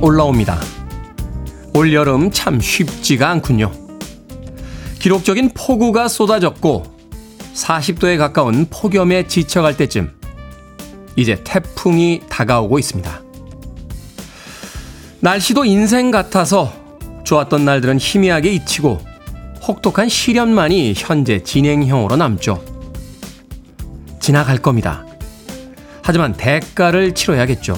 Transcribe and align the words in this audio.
올라옵니다. 0.00 0.58
올 1.74 1.92
여름 1.92 2.30
참 2.30 2.60
쉽지가 2.60 3.28
않군요. 3.30 3.70
기록적인 4.98 5.50
폭우가 5.54 6.08
쏟아졌고 6.08 6.84
40도에 7.54 8.18
가까운 8.18 8.66
폭염에 8.70 9.26
지쳐갈 9.26 9.76
때쯤 9.76 10.10
이제 11.16 11.40
태풍이 11.44 12.20
다가오고 12.28 12.78
있습니다. 12.78 13.22
날씨도 15.20 15.64
인생 15.64 16.10
같아서 16.10 16.72
좋았던 17.24 17.64
날들은 17.64 17.98
희미하게 17.98 18.52
잊히고 18.52 19.00
혹독한 19.66 20.08
시련만이 20.08 20.94
현재 20.96 21.42
진행형으로 21.42 22.16
남죠. 22.16 22.64
지나갈 24.18 24.58
겁니다. 24.58 25.04
하지만 26.02 26.32
대가를 26.32 27.14
치러야겠죠. 27.14 27.76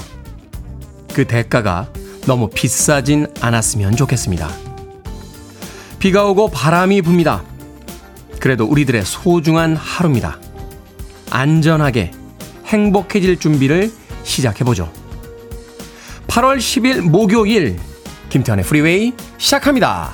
그 1.12 1.26
대가가 1.26 1.88
너무 2.26 2.48
비싸진 2.48 3.26
않았으면 3.40 3.96
좋겠습니다. 3.96 4.48
비가 5.98 6.26
오고 6.26 6.50
바람이 6.50 7.02
붑니다. 7.02 7.42
그래도 8.40 8.64
우리들의 8.64 9.04
소중한 9.04 9.76
하루입니다. 9.76 10.38
안전하게 11.30 12.10
행복해질 12.66 13.38
준비를 13.38 13.92
시작해보죠. 14.24 14.92
8월 16.26 16.58
10일 16.58 17.02
목요일 17.02 17.78
김태훈의 18.30 18.64
프리웨이 18.64 19.12
시작합니다. 19.38 20.10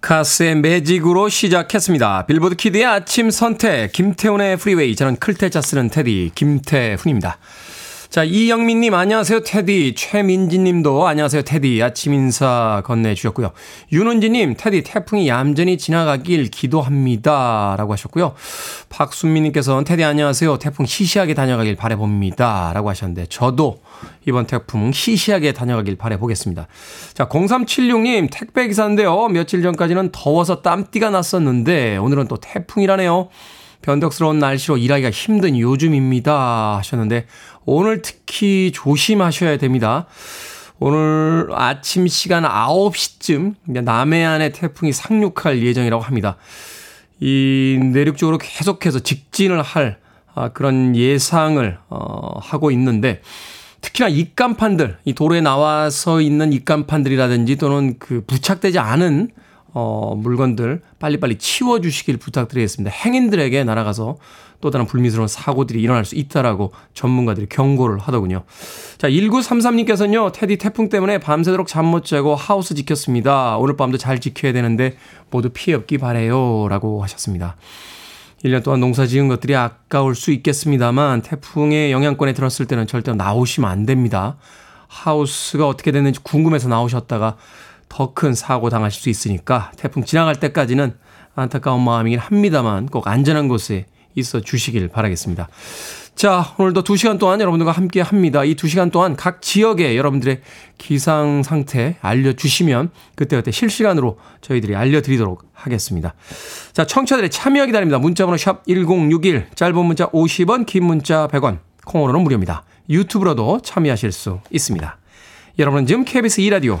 카스의 0.00 0.56
매직으로 0.56 1.28
시작했습니다. 1.28 2.26
빌보드 2.26 2.56
키드의 2.56 2.86
아침 2.86 3.30
선택 3.30 3.92
김태훈의 3.92 4.56
프리웨이 4.56 4.96
저는 4.96 5.16
클 5.16 5.36
태 5.36 5.50
자 5.50 5.60
쓰는 5.60 5.90
태디 5.90 6.30
김태훈입니다. 6.34 7.38
자, 8.10 8.24
이영민님, 8.24 8.92
안녕하세요, 8.92 9.44
테디. 9.44 9.94
최민지님도 9.94 11.06
안녕하세요, 11.06 11.42
테디. 11.42 11.80
아침 11.80 12.12
인사 12.12 12.82
건네주셨고요. 12.84 13.52
윤은지님, 13.92 14.56
테디, 14.58 14.82
태풍이 14.82 15.28
얌전히 15.28 15.78
지나가길 15.78 16.48
기도합니다. 16.50 17.76
라고 17.78 17.92
하셨고요. 17.92 18.34
박순미님께서는 18.88 19.84
테디, 19.84 20.02
안녕하세요. 20.02 20.58
태풍 20.58 20.86
시시하게 20.86 21.34
다녀가길 21.34 21.76
바래봅니다. 21.76 22.72
라고 22.74 22.88
하셨는데, 22.88 23.26
저도 23.28 23.80
이번 24.26 24.48
태풍 24.48 24.90
시시하게 24.90 25.52
다녀가길 25.52 25.94
바래보겠습니다. 25.94 26.66
자, 27.14 27.28
0376님, 27.28 28.26
택배기사인데요. 28.32 29.28
며칠 29.28 29.62
전까지는 29.62 30.08
더워서 30.10 30.62
땀띠가 30.62 31.10
났었는데, 31.10 31.98
오늘은 31.98 32.26
또 32.26 32.38
태풍이라네요. 32.38 33.28
변덕스러운 33.82 34.38
날씨로 34.38 34.76
일하기가 34.76 35.10
힘든 35.10 35.58
요즘입니다. 35.58 36.78
하셨는데, 36.78 37.26
오늘 37.64 38.02
특히 38.02 38.72
조심하셔야 38.74 39.56
됩니다. 39.56 40.06
오늘 40.78 41.48
아침 41.52 42.06
시간 42.06 42.42
9시쯤 42.44 43.54
남해안에 43.66 44.50
태풍이 44.52 44.92
상륙할 44.92 45.62
예정이라고 45.62 46.02
합니다. 46.02 46.36
이 47.20 47.78
내륙 47.92 48.16
쪽으로 48.16 48.38
계속해서 48.38 49.00
직진을 49.00 49.60
할 49.60 49.98
아, 50.34 50.48
그런 50.48 50.96
예상을 50.96 51.78
어, 51.90 52.38
하고 52.40 52.70
있는데 52.70 53.20
특히나 53.82 54.08
입간판들, 54.08 54.98
이 55.04 55.12
도로에 55.12 55.40
나와서 55.40 56.20
있는 56.20 56.52
입간판들이라든지 56.52 57.56
또는 57.56 57.98
그 57.98 58.24
부착되지 58.26 58.78
않은 58.78 59.30
어, 59.72 60.14
물건들 60.16 60.82
빨리빨리 60.98 61.38
치워주시길 61.38 62.16
부탁드리겠습니다. 62.16 62.90
행인들에게 62.90 63.64
날아가서 63.64 64.16
또 64.60 64.70
다른 64.70 64.86
불미스러운 64.86 65.26
사고들이 65.26 65.80
일어날 65.80 66.04
수 66.04 66.16
있다라고 66.16 66.72
전문가들이 66.92 67.46
경고를 67.48 67.98
하더군요. 67.98 68.42
자, 68.98 69.08
1933님께서는요, 69.08 70.32
테디 70.32 70.58
태풍 70.58 70.88
때문에 70.88 71.18
밤새도록 71.18 71.66
잠 71.66 71.90
못 71.90 72.04
자고 72.04 72.36
하우스 72.36 72.74
지켰습니다. 72.74 73.56
오늘 73.56 73.76
밤도 73.76 73.98
잘 73.98 74.20
지켜야 74.20 74.52
되는데 74.52 74.96
모두 75.30 75.48
피해 75.48 75.74
없기 75.74 75.98
바래요. 75.98 76.68
라고 76.68 77.02
하셨습니다. 77.02 77.56
1년 78.44 78.62
동안 78.62 78.80
농사 78.80 79.06
지은 79.06 79.28
것들이 79.28 79.56
아까울 79.56 80.14
수 80.14 80.30
있겠습니다만 80.30 81.22
태풍의 81.22 81.90
영향권에 81.90 82.32
들었을 82.32 82.66
때는 82.66 82.86
절대 82.86 83.12
나오시면 83.12 83.68
안 83.68 83.86
됩니다. 83.86 84.36
하우스가 84.88 85.66
어떻게 85.66 85.90
됐는지 85.92 86.20
궁금해서 86.22 86.68
나오셨다가 86.68 87.36
더 87.90 88.14
큰 88.14 88.32
사고 88.32 88.70
당하실 88.70 89.02
수 89.02 89.10
있으니까 89.10 89.72
태풍 89.76 90.04
지나갈 90.04 90.36
때까지는 90.40 90.94
안타까운 91.34 91.82
마음이긴 91.84 92.18
합니다만 92.18 92.86
꼭 92.86 93.06
안전한 93.06 93.48
곳에 93.48 93.86
있어 94.14 94.40
주시길 94.40 94.88
바라겠습니다. 94.88 95.48
자, 96.14 96.54
오늘도 96.58 96.82
2시간 96.82 97.18
동안 97.18 97.40
여러분들과 97.40 97.72
함께 97.72 98.00
합니다. 98.00 98.44
이 98.44 98.54
2시간 98.54 98.92
동안 98.92 99.16
각 99.16 99.40
지역에 99.40 99.96
여러분들의 99.96 100.40
기상 100.76 101.42
상태 101.42 101.96
알려주시면 102.00 102.90
그때그때 103.14 103.50
실시간으로 103.50 104.18
저희들이 104.40 104.76
알려드리도록 104.76 105.44
하겠습니다. 105.54 106.14
자, 106.72 106.84
청취자들의 106.84 107.30
참여 107.30 107.66
기다립니다. 107.66 107.98
문자번호 107.98 108.36
샵 108.36 108.64
1061, 108.66 109.48
짧은 109.54 109.86
문자 109.86 110.06
50원, 110.08 110.66
긴 110.66 110.84
문자 110.84 111.28
100원, 111.28 111.58
콩으로는 111.86 112.22
무료입니다. 112.22 112.64
유튜브로도 112.88 113.60
참여하실 113.62 114.12
수 114.12 114.40
있습니다. 114.50 114.98
여러분은 115.58 115.86
지금 115.86 116.04
KBS 116.04 116.42
2라디오 116.42 116.80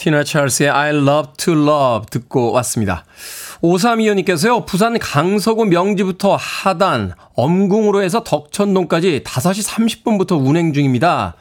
티나 0.00 0.24
찰스의 0.24 0.70
I 0.70 0.96
love 0.96 1.32
to 1.36 1.52
love 1.52 2.06
듣고 2.10 2.52
왔습니다. 2.52 3.04
5325님께서요, 3.60 4.64
부산 4.64 4.98
강서구 4.98 5.66
명지부터 5.66 6.36
하단, 6.36 7.12
엄궁으로 7.34 8.02
해서 8.02 8.24
덕천동까지 8.24 9.22
5시 9.24 9.68
30분부터 9.68 10.42
운행 10.42 10.72
중입니다. 10.72 11.34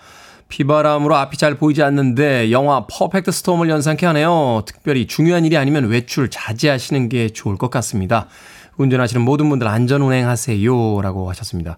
비바람으로 0.49 1.15
앞이 1.15 1.37
잘 1.37 1.55
보이지 1.55 1.81
않는데 1.83 2.51
영화 2.51 2.85
퍼펙트 2.85 3.31
스톰을 3.31 3.69
연상케 3.69 4.05
하네요. 4.07 4.63
특별히 4.65 5.07
중요한 5.07 5.45
일이 5.45 5.55
아니면 5.55 5.85
외출 5.87 6.29
자제하시는 6.29 7.07
게 7.07 7.29
좋을 7.29 7.55
것 7.55 7.71
같습니다. 7.71 8.27
운전하시는 8.75 9.23
모든 9.23 9.47
분들 9.47 9.69
안전 9.69 10.01
운행하세요. 10.01 11.01
라고 11.01 11.29
하셨습니다. 11.29 11.77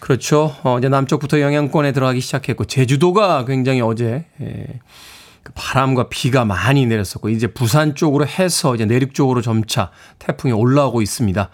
그렇죠. 0.00 0.56
어, 0.62 0.78
이제 0.78 0.88
남쪽부터 0.88 1.42
영향권에 1.42 1.92
들어가기 1.92 2.20
시작했고, 2.20 2.64
제주도가 2.64 3.44
굉장히 3.44 3.82
어제, 3.82 4.24
예, 4.40 4.66
그 4.78 5.15
바람과 5.54 6.08
비가 6.08 6.44
많이 6.44 6.86
내렸었고 6.86 7.28
이제 7.28 7.46
부산 7.46 7.94
쪽으로 7.94 8.26
해서 8.26 8.74
이제 8.74 8.84
내륙 8.84 9.14
쪽으로 9.14 9.42
점차 9.42 9.90
태풍이 10.18 10.52
올라오고 10.52 11.02
있습니다. 11.02 11.50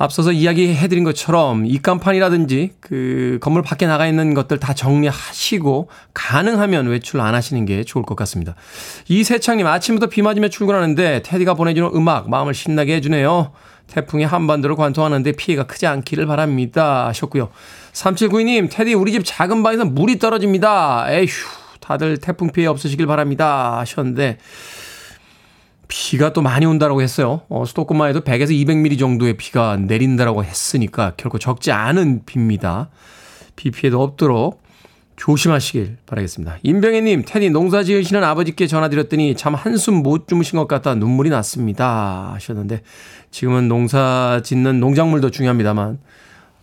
앞서서 0.00 0.30
이야기해드린 0.30 1.02
것처럼 1.02 1.66
입간판이라든지 1.66 2.74
그 2.80 3.38
건물 3.40 3.62
밖에 3.62 3.86
나가 3.86 4.06
있는 4.06 4.32
것들 4.32 4.60
다 4.60 4.72
정리하시고 4.72 5.88
가능하면 6.14 6.86
외출 6.86 7.20
안 7.20 7.34
하시는 7.34 7.64
게 7.64 7.82
좋을 7.82 8.04
것 8.04 8.14
같습니다. 8.14 8.54
이세창님 9.08 9.66
아침부터 9.66 10.06
비 10.06 10.22
맞으며 10.22 10.48
출근하는데 10.48 11.22
테디가 11.24 11.54
보내주는 11.54 11.90
음악 11.94 12.30
마음을 12.30 12.54
신나게 12.54 12.94
해주네요. 12.96 13.50
태풍이 13.88 14.22
한반도를 14.22 14.76
관통하는데 14.76 15.32
피해가 15.32 15.64
크지 15.64 15.86
않기를 15.86 16.26
바랍니다. 16.26 17.08
하셨고요. 17.08 17.48
3792님 17.92 18.68
테디 18.70 18.94
우리 18.94 19.10
집 19.10 19.22
작은 19.24 19.64
방에서 19.64 19.84
물이 19.84 20.20
떨어집니다. 20.20 21.06
에휴 21.10 21.26
다들 21.88 22.18
태풍 22.18 22.50
피해 22.52 22.66
없으시길 22.66 23.06
바랍니다. 23.06 23.78
하셨는데, 23.78 24.36
비가 25.88 26.34
또 26.34 26.42
많이 26.42 26.66
온다라고 26.66 27.00
했어요. 27.00 27.40
어, 27.48 27.64
수도권만 27.64 28.10
해도 28.10 28.20
100에서 28.20 28.50
200mm 28.50 28.98
정도의 28.98 29.38
비가 29.38 29.76
내린다라고 29.78 30.44
했으니까 30.44 31.14
결코 31.16 31.38
적지 31.38 31.72
않은 31.72 32.26
비입니다. 32.26 32.90
비 33.56 33.70
피해도 33.70 34.02
없도록 34.02 34.62
조심하시길 35.16 35.96
바라겠습니다. 36.04 36.58
임병혜님, 36.62 37.24
테디 37.26 37.48
농사 37.50 37.82
지으시는 37.82 38.22
아버지께 38.22 38.66
전화드렸더니 38.66 39.34
참 39.34 39.54
한숨 39.54 39.94
못 40.02 40.28
주무신 40.28 40.58
것 40.58 40.68
같다 40.68 40.94
눈물이 40.94 41.30
났습니다. 41.30 42.32
하셨는데 42.34 42.82
지금은 43.30 43.66
농사 43.68 44.42
짓는 44.44 44.78
농작물도 44.80 45.30
중요합니다만 45.30 45.98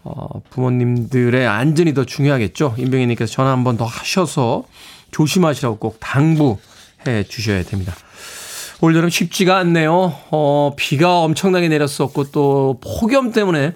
어, 0.04 0.40
부모님들의 0.52 1.48
안전이 1.48 1.96
더 1.96 2.06
중요하겠죠. 2.06 2.76
임병혜님께서 2.78 3.34
전화 3.34 3.52
한 3.52 3.64
번 3.64 3.76
더 3.76 3.86
하셔서 3.86 4.66
조심하시라고 5.16 5.78
꼭 5.78 5.98
당부해 6.02 7.24
주셔야 7.30 7.64
됩니다. 7.64 7.96
올 8.82 8.94
여름 8.96 9.10
쉽지가 9.10 9.58
않네요. 9.60 10.14
어, 10.32 10.74
비가 10.76 11.22
엄청나게 11.22 11.70
내렸었고 11.70 12.32
또 12.32 12.82
폭염 12.82 13.32
때문에 13.32 13.76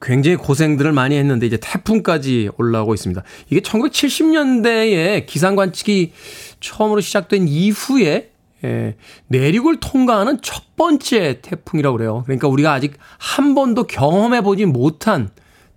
굉장히 0.00 0.36
고생들을 0.36 0.92
많이 0.92 1.16
했는데 1.16 1.46
이제 1.46 1.58
태풍까지 1.60 2.50
올라오고 2.56 2.94
있습니다. 2.94 3.24
이게 3.50 3.60
1970년대에 3.60 5.26
기상 5.26 5.56
관측이 5.56 6.12
처음으로 6.60 7.00
시작된 7.00 7.48
이후에 7.48 8.30
예, 8.62 8.96
내륙을 9.26 9.80
통과하는 9.80 10.38
첫 10.40 10.76
번째 10.76 11.40
태풍이라고 11.42 11.96
그래요. 11.96 12.22
그러니까 12.26 12.46
우리가 12.48 12.72
아직 12.72 12.94
한 13.18 13.54
번도 13.54 13.88
경험해 13.88 14.42
보지 14.42 14.66
못한 14.66 15.30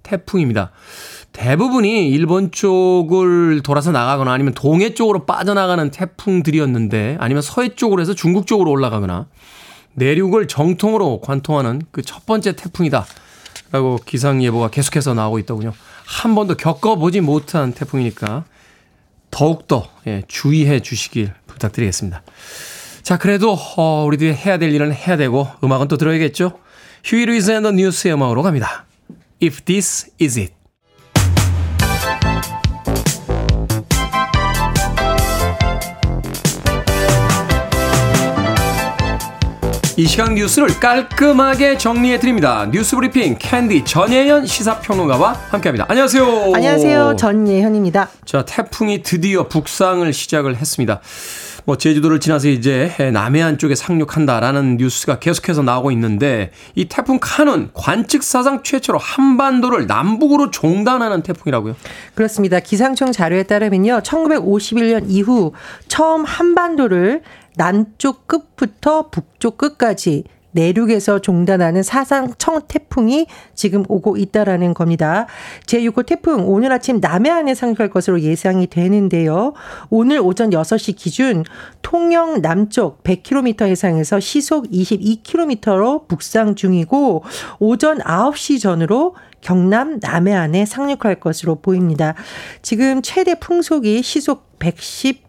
태풍입니다. 0.03 0.71
대부분이 1.37 2.09
일본 2.09 2.51
쪽을 2.51 3.61
돌아서 3.61 3.91
나가거나 3.91 4.31
아니면 4.33 4.53
동해 4.55 4.95
쪽으로 4.95 5.25
빠져나가는 5.27 5.91
태풍들이었는데 5.91 7.17
아니면 7.19 7.43
서해 7.43 7.75
쪽으로 7.75 8.01
해서 8.01 8.15
중국 8.15 8.47
쪽으로 8.47 8.71
올라가거나 8.71 9.27
내륙을 9.93 10.47
정통으로 10.47 11.21
관통하는 11.21 11.83
그 11.91 12.01
첫 12.01 12.25
번째 12.25 12.53
태풍이다. 12.55 13.05
라고 13.71 13.99
기상 14.03 14.41
예보가 14.43 14.69
계속해서 14.69 15.13
나오고 15.13 15.39
있더군요. 15.39 15.73
한 16.05 16.33
번도 16.33 16.55
겪어보지 16.55 17.21
못한 17.21 17.71
태풍이니까 17.71 18.45
더욱더 19.29 19.89
예, 20.07 20.23
주의해 20.27 20.79
주시길 20.79 21.33
부탁드리겠습니다. 21.45 22.23
자, 23.03 23.17
그래도 23.17 23.57
어, 23.75 24.05
우리들이 24.05 24.33
해야 24.33 24.57
될 24.57 24.73
일은 24.73 24.91
해야 24.91 25.17
되고 25.17 25.47
음악은 25.63 25.87
또 25.87 25.97
들어야겠죠. 25.97 26.57
Huey 27.03 27.25
Lewis 27.25 27.51
and 27.51 27.62
the 27.62 27.73
News의 27.73 28.13
음악으로 28.15 28.41
갑니다. 28.41 28.85
If 29.43 29.61
this 29.65 30.09
is 30.19 30.39
it. 30.39 30.56
이 39.99 40.05
시간 40.05 40.35
뉴스를 40.35 40.67
깔끔하게 40.79 41.79
정리해 41.79 42.19
드립니다. 42.19 42.69
뉴스 42.71 42.95
브리핑 42.95 43.35
캔디 43.39 43.83
전예현 43.83 44.45
시사평론가와 44.45 45.33
함께합니다. 45.49 45.87
안녕하세요. 45.89 46.51
안녕하세요. 46.53 47.15
전예현입니다. 47.15 48.07
자, 48.23 48.45
태풍이 48.45 49.01
드디어 49.01 49.47
북상을 49.47 50.13
시작을 50.13 50.57
했습니다. 50.57 51.01
뭐 51.65 51.77
제주도를 51.77 52.19
지나서 52.19 52.47
이제 52.47 52.93
남해안 53.11 53.57
쪽에 53.57 53.73
상륙한다라는 53.73 54.77
뉴스가 54.77 55.17
계속해서 55.17 55.63
나오고 55.63 55.89
있는데 55.93 56.51
이 56.75 56.85
태풍 56.85 57.17
카눈 57.19 57.71
관측 57.73 58.21
사상 58.21 58.61
최초로 58.61 58.99
한반도를 58.99 59.87
남북으로 59.87 60.51
종단하는 60.51 61.23
태풍이라고요? 61.23 61.75
그렇습니다. 62.13 62.59
기상청 62.59 63.11
자료에 63.11 63.43
따르면요. 63.43 64.01
1951년 64.03 65.05
이후 65.07 65.53
처음 65.87 66.23
한반도를 66.23 67.23
남쪽 67.57 68.27
끝부터 68.27 69.09
북쪽 69.09 69.57
끝까지 69.57 70.23
내륙에서 70.51 71.19
종단하는 71.19 71.83
사상 71.83 72.33
청 72.37 72.61
태풍이 72.67 73.27
지금 73.53 73.83
오고 73.87 74.17
있다라는 74.17 74.73
겁니다. 74.73 75.27
제6호 75.67 76.05
태풍 76.05 76.49
오늘 76.49 76.71
아침 76.71 76.99
남해안에 76.99 77.53
상륙할 77.53 77.89
것으로 77.89 78.21
예상이 78.21 78.65
되는데요. 78.67 79.53
오늘 79.89 80.19
오전 80.19 80.49
6시 80.49 80.95
기준 80.95 81.43
통영 81.83 82.41
남쪽 82.41 83.03
100km 83.03 83.67
해상에서 83.67 84.19
시속 84.19 84.67
22km로 84.71 86.07
북상 86.07 86.55
중이고 86.55 87.23
오전 87.59 87.99
9시 87.99 88.59
전으로 88.59 89.15
경남 89.41 89.99
남해안에 90.01 90.65
상륙할 90.65 91.19
것으로 91.19 91.55
보입니다. 91.55 92.15
지금 92.63 93.01
최대 93.03 93.35
풍속이 93.35 94.01
시속 94.01 94.57
110 94.59 95.26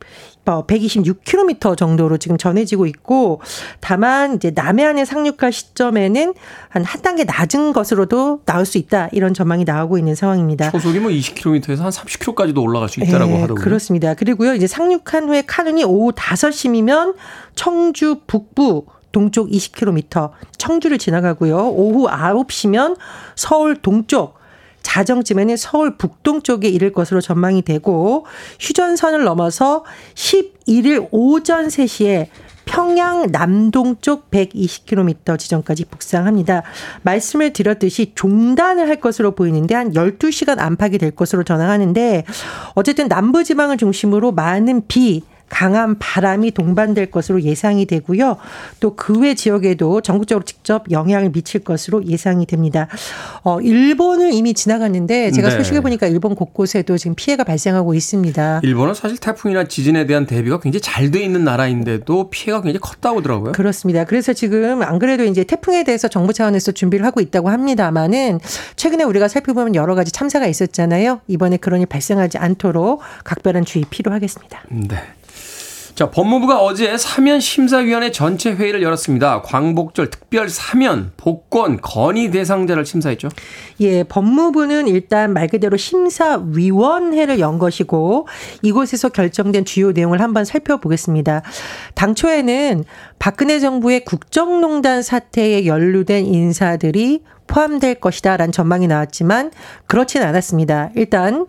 126km 0.67 1.77
정도로 1.77 2.17
지금 2.19 2.37
전해지고 2.39 2.87
있고 2.87 3.41
다만 3.81 4.35
이제 4.37 4.51
남해안에 4.55 5.05
상륙할 5.05 5.53
시점에는 5.53 6.35
한 6.69 6.89
한 6.89 7.03
단계 7.03 7.25
낮은 7.25 7.75
것으로도 7.75 8.41
나올 8.47 8.65
수 8.65 8.79
있다 8.79 9.09
이런 9.13 9.35
전망이 9.35 9.65
나오고 9.65 9.99
있는 9.99 10.15
상황입니다. 10.15 10.71
초속이 10.71 11.01
뭐 11.01 11.11
20km에서 11.11 11.81
한 11.81 11.91
30km까지도 11.91 12.63
올라갈 12.63 12.89
수 12.89 13.01
있다라고 13.01 13.33
네, 13.33 13.41
하더군요. 13.43 13.63
그렇습니다. 13.63 14.15
그리고요 14.15 14.55
이제 14.55 14.67
상륙한 14.67 15.29
후에 15.29 15.43
카눈이 15.47 15.85
오후 15.85 16.13
5시이면 16.13 17.15
청주 17.55 18.21
북부 18.27 18.87
동쪽 19.13 19.51
20km 19.51 20.31
청주를 20.57 20.99
지나가고요. 20.99 21.57
오후 21.69 22.09
9시면 22.09 22.97
서울 23.37 23.77
동쪽 23.77 24.38
자정쯤에는 24.89 25.57
서울 25.59 25.99
북동쪽에 25.99 26.69
이를 26.69 26.93
것으로 26.93 27.21
전망이 27.21 27.63
되고 27.63 28.25
휴전선을 28.59 29.23
넘어서 29.25 29.85
11일 30.15 31.09
오전 31.11 31.69
3시에 31.69 32.29
평양 32.65 33.31
남동쪽 33.31 34.31
120km 34.31 35.39
지점까지 35.39 35.87
북상합니다. 35.87 36.63
말씀을 37.03 37.53
드렸듯이 37.53 38.13
종단을 38.15 38.89
할 38.89 39.01
것으로 39.01 39.35
보이는데 39.35 39.75
한 39.75 39.93
12시간 39.93 40.59
안팎이 40.59 40.99
될 40.99 41.11
것으로 41.13 41.45
전망하는데 41.45 42.25
어쨌든 42.75 43.09
남부 43.09 43.45
지방을 43.45 43.79
중심으로 43.79 44.33
많은 44.33 44.87
비, 44.87 45.23
강한 45.49 45.99
바람이 45.99 46.51
동반될 46.53 47.11
것으로 47.11 47.43
예상이 47.43 47.87
되고요. 47.87 48.37
또 48.81 48.95
그 48.97 49.19
외 49.19 49.35
지역에도 49.35 50.01
전국적으로 50.01 50.45
직접 50.45 50.91
영향을 50.91 51.31
미칠 51.33 51.61
것으로 51.65 52.05
예상이 52.07 52.47
됩니다. 52.47 52.89
어, 53.43 53.61
일본을 53.61 54.33
이미 54.33 54.55
지나갔는데 54.55 55.31
제가 55.33 55.49
네. 55.49 55.57
소식을 55.57 55.81
보니까 55.81 56.07
일본 56.07 56.35
곳곳에도 56.35 56.97
지금 56.99 57.15
피해가 57.17 57.45
발생하고 57.45 57.95
있습니다. 57.95 58.61
일본은 58.63 58.95
사실 58.95 59.17
태풍이나 59.19 59.65
지진에 59.65 60.07
대한 60.07 60.27
대비가 60.27 60.61
굉장히 60.61 60.81
잘 60.83 61.09
돼 61.11 61.23
있는 61.23 61.43
나라인데도 61.45 62.29
피해가 62.29 62.61
굉장히 62.61 62.81
컸다고 62.81 63.19
하더라고요. 63.21 63.53
그렇습니다. 63.53 64.05
그래서 64.05 64.33
지금 64.35 64.83
안 64.83 64.99
그래도 64.99 65.25
이제 65.25 65.43
태풍에 65.43 65.85
대해서 65.85 66.07
정부 66.07 66.33
차원에서 66.35 66.73
준비를 66.73 67.07
하고 67.07 67.21
있다고 67.21 67.49
합니다만은 67.49 68.41
최근에 68.77 69.05
우리가 69.05 69.29
살펴보면 69.29 69.75
여러 69.75 69.95
가지 69.95 70.13
참사가 70.13 70.47
있었잖아요. 70.47 71.21
이번에 71.29 71.57
그런 71.57 71.81
일 71.81 71.87
발생하지 71.87 72.37
않도록 72.39 73.01
각별한 73.25 73.65
주의 73.65 73.85
필요하겠습니다. 73.89 74.65
네. 74.69 74.97
자, 75.99 76.09
법무부가 76.13 76.61
어제 76.61 76.97
사면 76.97 77.41
심사위원회 77.41 78.13
전체 78.13 78.53
회의를 78.53 78.85
열었습니다. 78.85 79.43
광복절 79.43 80.11
특별 80.11 80.49
사면, 80.49 81.11
복권, 81.17 81.81
건의 81.81 82.31
대상자를 82.31 82.87
심사했죠. 82.87 83.29
예, 83.81 84.05
법무부는 84.05 84.87
일단 84.87 85.33
말 85.33 85.49
그대로 85.49 85.77
심사위원회를 85.77 87.41
연 87.41 87.59
것이고 87.59 88.29
이곳에서 88.63 89.09
결정된 89.09 89.65
주요 89.65 89.91
내용을 89.91 90.21
한번 90.21 90.45
살펴보겠습니다. 90.45 91.43
당초에는 91.97 92.85
박근혜 93.19 93.59
정부의 93.59 94.05
국정농단 94.05 95.03
사태에 95.03 95.67
연루된 95.67 96.27
인사들이 96.27 97.25
포함될 97.49 97.97
것이다라는 97.97 98.53
전망이 98.53 98.87
나왔지만 98.87 99.51
그렇지는 99.87 100.27
않았습니다. 100.29 100.91
일단 100.95 101.47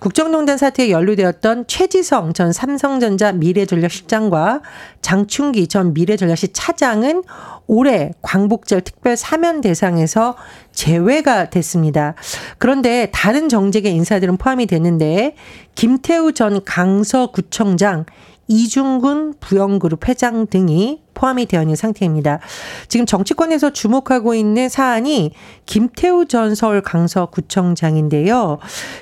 국정농단 0.00 0.58
사태에 0.58 0.90
연루되었던 0.90 1.66
최지성 1.68 2.32
전 2.32 2.52
삼성전자 2.52 3.30
미래전략실장과 3.32 4.62
장충기 5.02 5.68
전 5.68 5.94
미래전략실 5.94 6.52
차장은 6.52 7.22
올해 7.68 8.10
광복절 8.22 8.80
특별 8.80 9.16
사면 9.16 9.60
대상에서 9.60 10.36
제외가 10.72 11.50
됐습니다. 11.50 12.14
그런데 12.58 13.08
다른 13.12 13.48
정책계 13.48 13.90
인사들은 13.90 14.38
포함이 14.38 14.66
됐는데 14.66 15.36
김태우 15.74 16.32
전 16.32 16.64
강서구청장 16.64 18.06
이중근 18.52 19.34
부영그룹 19.40 20.08
회장 20.08 20.46
등이 20.46 21.02
포함이 21.14 21.46
되어 21.46 21.62
있는 21.62 21.74
상태입니다. 21.74 22.40
지금 22.88 23.06
정치권에서 23.06 23.72
주목하고 23.72 24.34
있는 24.34 24.68
사안이 24.68 25.32
김태우 25.64 26.26
전 26.26 26.54
서울 26.54 26.82
강서구청장인데요. 26.82 28.58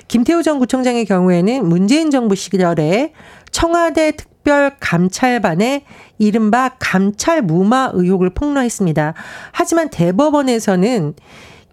김태우 0.07 0.41
전 0.41 0.57
구청장의 0.59 1.05
경우에는 1.05 1.67
문재인 1.67 2.11
정부 2.11 2.35
시절에 2.35 3.13
청와대 3.51 4.11
특별 4.11 4.77
감찰반에 4.79 5.83
이른바 6.17 6.71
감찰 6.79 7.41
무마 7.41 7.91
의혹을 7.93 8.29
폭로했습니다. 8.29 9.13
하지만 9.51 9.89
대법원에서는 9.89 11.15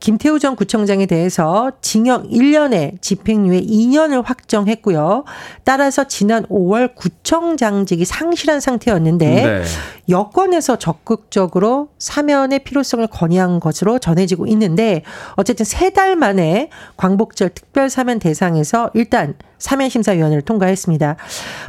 김태우 0.01 0.39
전 0.39 0.57
구청장에 0.57 1.07
대해서 1.07 1.73
징역 1.81 2.29
1년에 2.31 3.01
집행유예 3.01 3.61
2년을 3.63 4.25
확정했고요. 4.25 5.25
따라서 5.65 6.05
지난 6.05 6.45
5월 6.47 6.95
구청장직이 6.95 8.05
상실한 8.05 8.61
상태였는데 8.61 9.27
네. 9.27 9.63
여권에서 10.09 10.77
적극적으로 10.77 11.89
사면의 11.99 12.61
필요성을 12.61 13.07
건의한 13.09 13.61
것으로 13.61 13.99
전해지고 13.99 14.47
있는데 14.47 15.03
어쨌든 15.37 15.65
세 15.65 15.89
달 15.99 16.17
만에 16.17 16.69
광복절 16.97 17.51
특별 17.55 17.91
사면 17.91 18.19
대상에서 18.19 18.91
일단 18.95 19.35
사면 19.59 19.89
심사위원회를 19.89 20.43
통과했습니다. 20.43 21.17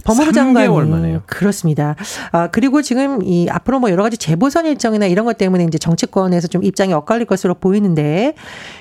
법무부 0.04 0.32
장관이 0.32 0.68
그렇습니다. 1.26 1.96
아, 2.32 2.48
그리고 2.52 2.82
지금 2.84 3.24
이 3.24 3.48
앞으로 3.50 3.80
뭐 3.80 3.90
여러 3.90 4.04
가지 4.04 4.18
재보선 4.18 4.66
일정이나 4.68 5.08
이런 5.08 5.26
것 5.26 5.38
때문에 5.38 5.64
이제 5.64 5.80
정치권에서 5.80 6.48
좀 6.50 6.64
입장이 6.64 6.94
엇갈릴 6.94 7.26
것으로 7.26 7.56
보이는데 7.56 8.36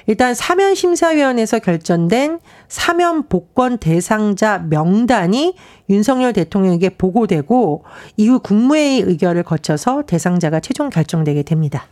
일단 0.07 0.35
사면 0.35 0.75
심사위원회에서 0.75 1.61
결정된 1.61 2.41
사면 2.69 3.29
복권 3.29 3.79
대상자 3.79 4.59
명단이 4.59 5.55
윤석열 5.89 6.33
대통령에게 6.33 6.91
보고되고 6.91 7.85
이후 8.17 8.41
국무회의 8.41 9.01
의결을 9.01 9.43
거쳐서 9.43 10.03
대상자가 10.07 10.61
최종 10.61 10.91
결정되게 10.91 11.43
됩니다. 11.43 11.87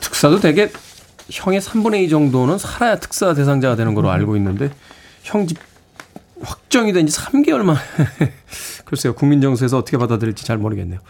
특사도 0.00 0.40
되게 0.40 0.70
형의 1.30 1.60
3분의 1.60 2.04
2 2.04 2.08
정도는 2.08 2.58
살아야 2.58 2.96
특사 2.98 3.34
대상자가 3.34 3.76
되는 3.76 3.94
걸로 3.94 4.10
알고 4.10 4.36
있는데 4.36 4.70
형 5.22 5.46
집 5.46 5.58
확정이 6.42 6.92
된 6.92 7.06
지 7.06 7.16
3개월 7.16 7.62
만에 7.62 7.78
글쎄요 8.84 9.14
국민 9.14 9.40
정서에서 9.40 9.78
어떻게 9.78 9.96
받아들일지 9.96 10.44
잘 10.44 10.58
모르겠네요. 10.58 11.00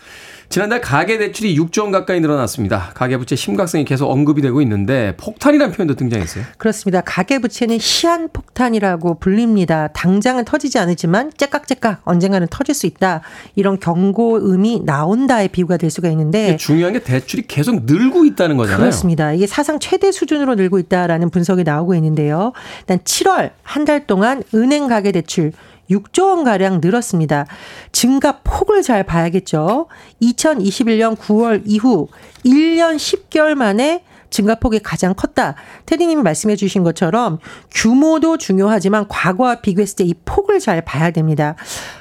지난달 0.48 0.80
가계 0.80 1.18
대출이 1.18 1.58
6조 1.58 1.82
원 1.82 1.90
가까이 1.92 2.20
늘어났습니다. 2.20 2.92
가계 2.94 3.16
부채 3.18 3.34
심각성이 3.36 3.84
계속 3.84 4.10
언급이 4.10 4.40
되고 4.42 4.62
있는데 4.62 5.14
폭탄이라는 5.18 5.74
표현도 5.74 5.94
등장했어요. 5.96 6.44
그렇습니다. 6.58 7.00
가계 7.02 7.40
부채는 7.40 7.78
시한 7.78 8.28
폭탄이라고 8.32 9.18
불립니다. 9.18 9.88
당장은 9.88 10.44
터지지 10.44 10.78
않지만 10.78 11.32
째깍째깍 11.36 12.00
언젠가는 12.04 12.46
터질 12.50 12.74
수 12.74 12.86
있다. 12.86 13.22
이런 13.54 13.80
경고음이 13.80 14.82
나온다의 14.84 15.48
비유가 15.48 15.76
될 15.76 15.90
수가 15.90 16.08
있는데 16.10 16.56
중요한 16.56 16.92
게 16.92 17.00
대출이 17.00 17.44
계속 17.48 17.84
늘고 17.84 18.24
있다는 18.24 18.56
거잖아요. 18.56 18.78
그렇습니다. 18.78 19.32
이게 19.32 19.46
사상 19.46 19.78
최대 19.80 20.12
수준으로 20.12 20.54
늘고 20.54 20.78
있다라는 20.78 21.30
분석이 21.30 21.64
나오고 21.64 21.94
있는데요. 21.96 22.52
일단 22.80 22.98
7월 22.98 23.50
한 23.62 23.86
달 23.86 24.04
동안 24.08 24.42
은행 24.52 24.88
가계 24.88 25.12
대출 25.12 25.52
6조 25.90 26.28
원 26.28 26.44
가량 26.44 26.80
늘었습니다. 26.82 27.46
증가 27.92 28.40
폭을 28.42 28.82
잘 28.82 29.04
봐야겠죠. 29.04 29.88
2021년 30.22 31.16
9월 31.16 31.62
이후 31.64 32.08
1년 32.44 32.96
10개월 32.96 33.54
만에 33.54 34.04
증가폭이 34.30 34.80
가장 34.80 35.14
컸다. 35.14 35.54
테디님이 35.86 36.22
말씀해 36.22 36.56
주신 36.56 36.82
것처럼 36.82 37.38
규모도 37.70 38.38
중요하지만 38.38 39.06
과거와 39.08 39.60
비교했을 39.60 39.96
때 39.96 40.04
이 40.04 40.14
폭을 40.24 40.60
잘 40.60 40.82
봐야 40.84 41.10
됩니다. 41.10 41.56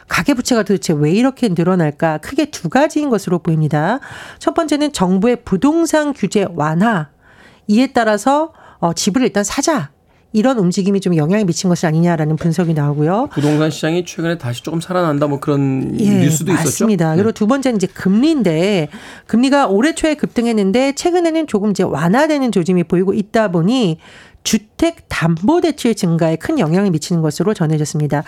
가계부채가 0.09 0.63
도대체 0.63 0.93
왜 0.93 1.11
이렇게 1.11 1.49
늘어날까? 1.49 2.19
크게 2.19 2.51
두 2.51 2.69
가지인 2.69 3.09
것으로 3.09 3.39
보입니다. 3.39 3.99
첫 4.37 4.53
번째는 4.53 4.93
정부의 4.93 5.37
부동산 5.43 6.13
규제 6.13 6.45
완화. 6.55 7.09
이에 7.67 7.87
따라서 7.87 8.53
어, 8.79 8.93
집을 8.93 9.23
일단 9.23 9.43
사자. 9.43 9.94
이런 10.35 10.59
움직임이 10.59 10.99
좀 10.99 11.15
영향을 11.15 11.45
미친 11.45 11.69
것이 11.69 11.87
아니냐라는 11.87 12.35
분석이 12.35 12.73
나오고요. 12.73 13.29
부동산 13.31 13.71
시장이 13.71 14.03
최근에 14.03 14.37
다시 14.37 14.61
조금 14.61 14.81
살아난다 14.81 15.27
뭐 15.27 15.39
그런 15.39 15.97
예, 15.97 16.09
뉴스도 16.09 16.51
맞습니다. 16.51 16.53
있었죠. 16.53 16.65
맞습니다. 16.85 17.11
네. 17.11 17.15
그리고 17.15 17.31
두 17.31 17.47
번째는 17.47 17.77
이제 17.77 17.87
금리인데 17.87 18.89
금리가 19.27 19.67
올해 19.67 19.95
초에 19.95 20.15
급등했는데 20.15 20.93
최근에는 20.95 21.47
조금 21.47 21.71
이제 21.71 21.83
완화되는 21.83 22.51
조짐이 22.51 22.83
보이고 22.83 23.13
있다 23.13 23.47
보니 23.49 23.97
주택 24.43 25.05
담보 25.07 25.61
대출 25.61 25.95
증가에 25.95 26.35
큰 26.35 26.59
영향을 26.59 26.91
미치는 26.91 27.21
것으로 27.21 27.53
전해졌습니다. 27.53 28.23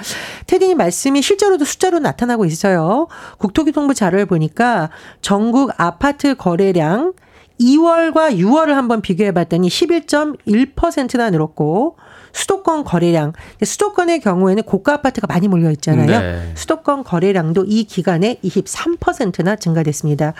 테디님 0.47 0.77
말씀이 0.77 1.21
실제로도 1.21 1.65
숫자로 1.65 1.99
나타나고 1.99 2.45
있어요. 2.45 3.07
국토교통부 3.37 3.93
자료를 3.93 4.25
보니까 4.27 4.89
전국 5.21 5.71
아파트 5.75 6.35
거래량 6.35 7.11
2월과 7.59 8.37
6월을 8.37 8.73
한번 8.73 9.01
비교해 9.01 9.31
봤더니 9.31 9.67
11.1%나 9.67 11.29
늘었고 11.29 11.97
수도권 12.31 12.83
거래량 12.83 13.33
수도권의 13.63 14.19
경우에는 14.19 14.63
고가 14.63 14.93
아파트가 14.93 15.25
많이 15.27 15.47
몰려 15.47 15.71
있잖아요. 15.71 16.07
네. 16.07 16.51
수도권 16.55 17.03
거래량도 17.03 17.65
이 17.67 17.83
기간에 17.85 18.39
23%나 18.43 19.55
증가됐습니다. 19.55 20.33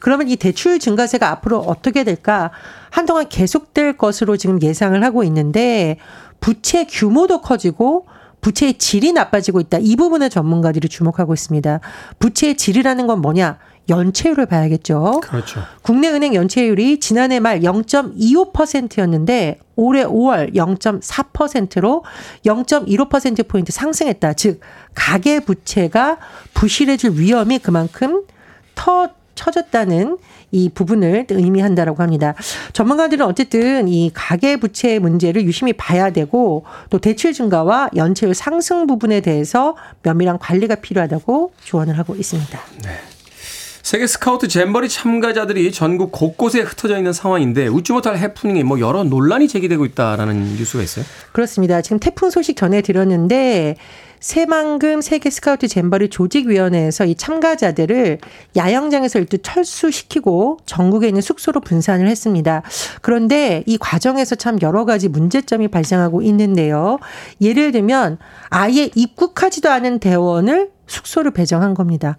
그러면 0.00 0.28
이 0.28 0.36
대출 0.36 0.80
증가세가 0.80 1.30
앞으로 1.30 1.58
어떻게 1.60 2.02
될까? 2.02 2.50
한동안 2.90 3.28
계속될 3.28 3.96
것으로 3.96 4.36
지금 4.36 4.60
예상을 4.60 5.00
하고 5.04 5.22
있는데 5.24 5.98
부채 6.40 6.86
규모도 6.86 7.40
커지고 7.40 8.06
부채의 8.44 8.74
질이 8.74 9.12
나빠지고 9.12 9.60
있다. 9.60 9.78
이 9.80 9.96
부분에 9.96 10.28
전문가들이 10.28 10.90
주목하고 10.90 11.32
있습니다. 11.32 11.80
부채의 12.18 12.58
질이라는 12.58 13.06
건 13.06 13.22
뭐냐? 13.22 13.58
연체율을 13.88 14.44
봐야겠죠. 14.44 15.20
그렇죠. 15.22 15.62
국내 15.80 16.10
은행 16.10 16.34
연체율이 16.34 17.00
지난해 17.00 17.40
말 17.40 17.60
0.25%였는데 17.60 19.60
올해 19.76 20.04
5월 20.04 20.54
0.4%로 20.54 22.04
0.15%포인트 22.44 23.72
상승했다. 23.72 24.34
즉, 24.34 24.60
가계 24.94 25.40
부채가 25.40 26.18
부실해질 26.52 27.12
위험이 27.12 27.58
그만큼 27.58 28.24
더 28.74 29.08
처졌다는 29.34 30.18
이 30.52 30.68
부분을 30.68 31.26
의미한다라고 31.28 32.02
합니다. 32.02 32.34
전문가들은 32.72 33.26
어쨌든 33.26 33.88
이 33.88 34.10
가계 34.14 34.56
부채 34.56 34.98
문제를 34.98 35.44
유심히 35.44 35.72
봐야 35.72 36.10
되고 36.10 36.64
또 36.90 36.98
대출 36.98 37.32
증가와 37.32 37.90
연체율 37.96 38.34
상승 38.34 38.86
부분에 38.86 39.20
대해서 39.20 39.76
면밀한 40.02 40.38
관리가 40.38 40.76
필요하다고 40.76 41.52
조언을 41.64 41.98
하고 41.98 42.14
있습니다. 42.14 42.60
네. 42.84 42.90
세계 43.84 44.06
스카우트 44.06 44.48
잼버리 44.48 44.88
참가자들이 44.88 45.70
전국 45.70 46.10
곳곳에 46.10 46.60
흩어져 46.60 46.96
있는 46.96 47.12
상황인데 47.12 47.66
웃지 47.66 47.92
못할 47.92 48.16
해프닝이 48.16 48.64
뭐 48.64 48.80
여러 48.80 49.04
논란이 49.04 49.46
제기되고 49.46 49.84
있다라는 49.84 50.56
뉴스가 50.56 50.82
있어요. 50.82 51.04
그렇습니다. 51.32 51.82
지금 51.82 51.98
태풍 51.98 52.30
소식 52.30 52.56
전해 52.56 52.80
드렸는데 52.80 53.76
새만금 54.24 55.02
세계 55.02 55.28
스카우트 55.28 55.68
잼버리 55.68 56.08
조직위원회에서 56.08 57.04
이 57.04 57.14
참가자들을 57.14 58.20
야영장에서 58.56 59.18
일단 59.18 59.38
철수시키고 59.42 60.60
전국에 60.64 61.08
있는 61.08 61.20
숙소로 61.20 61.60
분산을 61.60 62.08
했습니다. 62.08 62.62
그런데 63.02 63.62
이 63.66 63.76
과정에서 63.76 64.34
참 64.34 64.56
여러 64.62 64.86
가지 64.86 65.10
문제점이 65.10 65.68
발생하고 65.68 66.22
있는데요. 66.22 66.98
예를 67.42 67.70
들면 67.70 68.16
아예 68.48 68.88
입국하지도 68.94 69.68
않은 69.68 69.98
대원을 69.98 70.70
숙소로 70.86 71.32
배정한 71.32 71.74
겁니다. 71.74 72.16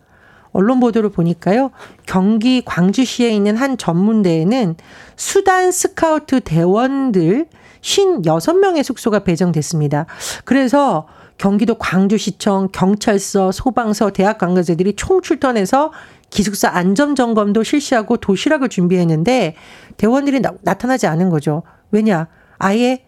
언론 0.52 0.80
보도를 0.80 1.10
보니까요. 1.10 1.72
경기 2.06 2.62
광주시에 2.64 3.32
있는 3.32 3.58
한 3.58 3.80
전문대에는 3.80 4.76
수단 5.16 5.72
스카우트 5.72 6.40
대원들 6.42 7.48
56명의 7.82 8.84
숙소가 8.84 9.20
배정됐습니다. 9.20 10.06
그래서 10.44 11.08
경기도 11.38 11.76
광주시청, 11.76 12.70
경찰서, 12.72 13.52
소방서, 13.52 14.12
대학 14.12 14.38
관계자들이 14.38 14.96
총출동해서 14.96 15.92
기숙사 16.30 16.70
안전 16.70 17.16
점검도 17.16 17.64
실시하고 17.64 18.18
도시락을 18.18 18.70
준비했는데 18.70 19.56
대원들이 19.98 20.42
나, 20.42 20.74
타나지 20.74 21.08
않은 21.08 21.30
거죠. 21.30 21.64
왜냐? 21.92 22.28
아예 22.58 23.06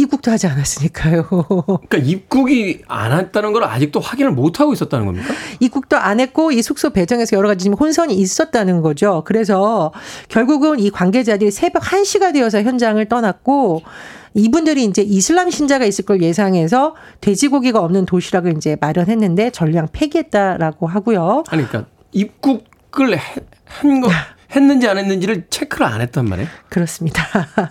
입국도 0.00 0.30
하지 0.30 0.46
않았으니까요. 0.46 1.26
그러니까 1.88 1.96
입국이 1.98 2.82
안 2.88 3.12
했다는 3.12 3.52
걸 3.52 3.64
아직도 3.64 4.00
확인을 4.00 4.32
못 4.32 4.60
하고 4.60 4.72
있었다는 4.72 5.06
겁니까? 5.06 5.32
입국도 5.60 5.96
안 5.96 6.20
했고 6.20 6.52
이 6.52 6.62
숙소 6.62 6.90
배정에서 6.90 7.36
여러 7.36 7.48
가지 7.48 7.64
지금 7.64 7.76
혼선이 7.76 8.14
있었다는 8.14 8.80
거죠. 8.80 9.22
그래서 9.26 9.92
결국은 10.28 10.78
이 10.80 10.90
관계자들이 10.90 11.50
새벽 11.50 11.82
1시가 11.82 12.32
되어서 12.32 12.62
현장을 12.62 13.04
떠났고 13.06 13.82
이분들이 14.34 14.84
이제 14.84 15.02
이슬람 15.02 15.50
신자가 15.50 15.84
있을 15.84 16.04
걸 16.04 16.22
예상해서 16.22 16.94
돼지고기가 17.20 17.80
없는 17.80 18.06
도시락을 18.06 18.56
이제 18.56 18.76
마련했는데 18.80 19.50
전량 19.50 19.88
폐기했다라고 19.92 20.86
하고요. 20.86 21.44
아니 21.48 21.66
그러니까 21.66 21.90
입국을 22.12 23.18
한 23.64 24.00
거. 24.00 24.08
했는지 24.54 24.88
안 24.88 24.98
했는지를 24.98 25.46
체크를 25.48 25.86
안 25.86 26.00
했단 26.00 26.28
말이에요? 26.28 26.48
그렇습니다. 26.68 27.22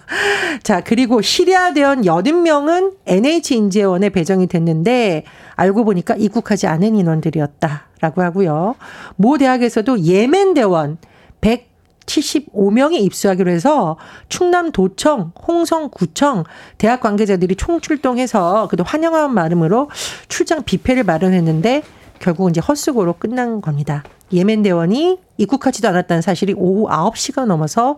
자, 0.63 0.81
그리고 0.81 1.21
시리아 1.21 1.74
대원 1.74 2.01
80명은 2.01 2.95
NH인재원에 3.05 4.09
배정이 4.09 4.48
됐는데 4.48 5.24
알고 5.55 5.86
보니까 5.86 6.15
입국하지 6.15 6.67
않은 6.67 6.95
인원들이었다라고 6.95 8.21
하고요. 8.21 8.75
모 9.15 9.38
대학에서도 9.38 10.01
예멘 10.01 10.53
대원 10.53 10.98
100 11.41 11.69
75명이 12.09 12.93
입수하기로 13.01 13.51
해서 13.51 13.98
충남 14.29 14.71
도청, 14.71 15.31
홍성구청 15.48 16.43
대학 16.79 17.01
관계자들이 17.01 17.55
총출동해서 17.55 18.67
그도 18.69 18.83
환영한 18.83 19.31
마음으로 19.33 19.91
출장 20.27 20.63
뷔페를 20.63 21.03
마련했는데 21.03 21.83
결국 22.19 22.50
이제 22.50 22.59
헛수고로 22.62 23.13
끝난 23.13 23.62
겁니다. 23.62 24.03
예멘 24.33 24.62
대원이 24.63 25.19
입국하지도 25.38 25.88
않았다는 25.88 26.21
사실이 26.21 26.53
오후 26.57 26.88
9시가 26.89 27.45
넘어서 27.45 27.98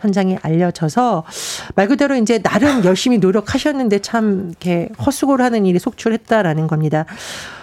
현장에 0.00 0.38
알려져서 0.42 1.24
말 1.74 1.88
그대로 1.88 2.16
이제 2.16 2.38
나름 2.38 2.84
열심히 2.84 3.18
노력하셨는데 3.18 4.00
참 4.00 4.48
이렇게 4.48 4.88
헛수고를 5.04 5.44
하는 5.44 5.66
일이 5.66 5.78
속출했다라는 5.78 6.66
겁니다. 6.66 7.04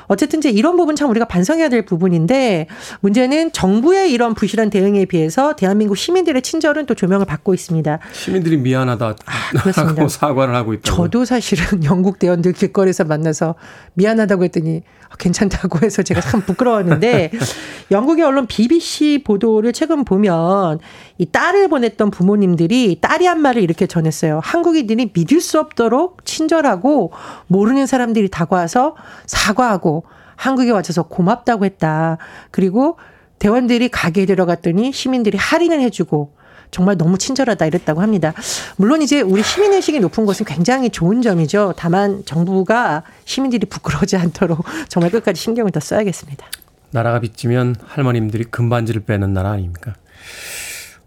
어쨌든 0.08 0.40
이제 0.40 0.50
이런 0.50 0.78
부분 0.78 0.96
참 0.96 1.10
우리가 1.10 1.26
반성해야 1.26 1.70
될 1.70 1.84
부분인데 1.86 2.68
문제는 3.02 3.52
정부의 3.52 4.12
이런 4.12 4.34
부실한 4.34 4.70
대응에 4.70 5.06
비해서 5.06 5.54
대한민국 5.56 5.98
시민들의 5.98 6.42
친절은 6.42 6.86
또 6.86 6.94
조명을 6.94 7.26
받고 7.26 7.54
있습니다. 7.54 8.00
시민들이 8.14 8.58
미안하다 8.58 9.16
아, 9.26 10.08
사과를 10.08 10.56
하고 10.56 10.74
있다. 10.74 10.84
저도 10.84 11.26
사실은 11.26 11.84
영국 11.86 12.20
대원들 12.20 12.54
길거리에서 12.54 13.04
만나서 13.04 13.56
미안하다고 13.94 14.44
했더니 14.46 14.82
괜찮다고 15.20 15.80
해서 15.86 16.04
제가 16.04 16.22
참 16.22 16.42
부끄러웠는데 16.42 17.32
영국의 17.92 18.26
언론 18.26 18.46
BBC 18.46 19.24
보도를 19.24 19.74
최근 19.74 20.04
보면 20.04 20.80
이 21.18 21.26
딸을 21.26 21.70
보냈던 21.70 22.12
부모님들이 22.12 23.00
딸이 23.02 23.26
한 23.26 23.42
말을 23.42 23.62
이렇게 23.64 23.88
전했어요. 23.88 24.42
한국인들이 24.44 25.12
믿을 25.14 25.42
수 25.42 25.60
없도록 25.60 26.26
친절하고 26.26 27.12
모르는 27.48 27.88
사람들이 27.88 28.30
다가와서 28.30 28.96
사과하고 29.26 29.97
한국에 30.38 30.72
와줘서 30.72 31.04
고맙다고 31.04 31.66
했다. 31.66 32.18
그리고 32.52 32.98
대원들이 33.40 33.90
가게에 33.90 34.26
들어갔더니 34.26 34.94
시민들이 34.94 35.38
할인을 35.38 35.82
해주고 35.82 36.38
정말 36.72 36.98
너무 36.98 37.18
친절하다 37.18 37.66
이랬다고 37.66 38.02
합니다. 38.02 38.34
물론 38.78 39.02
이제 39.02 39.22
우리 39.22 39.44
시민의식이 39.44 40.00
높은 40.00 40.26
것은 40.26 40.46
굉장히 40.46 40.90
좋은 40.90 41.22
점이죠. 41.22 41.74
다만 41.78 42.24
정부가 42.26 43.04
시민들이 43.26 43.66
부끄러워하지 43.66 44.18
않도록 44.18 44.66
정말 44.90 45.12
끝까지 45.12 45.42
신경을 45.42 45.72
더 45.72 45.80
써야겠습니다. 45.80 46.46
나라가 46.92 47.20
빚지면 47.20 47.76
할머님들이 47.86 48.46
금반지를 48.46 49.04
빼는 49.04 49.34
나라 49.34 49.52
아닙니까? 49.52 49.96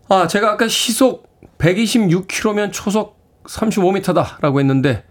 아, 0.08 0.26
제가 0.26 0.52
아까 0.52 0.68
시속 0.68 1.28
126km면 1.58 2.70
초속 2.72 3.18
35m다라고 3.44 4.58
했는데, 4.58 5.04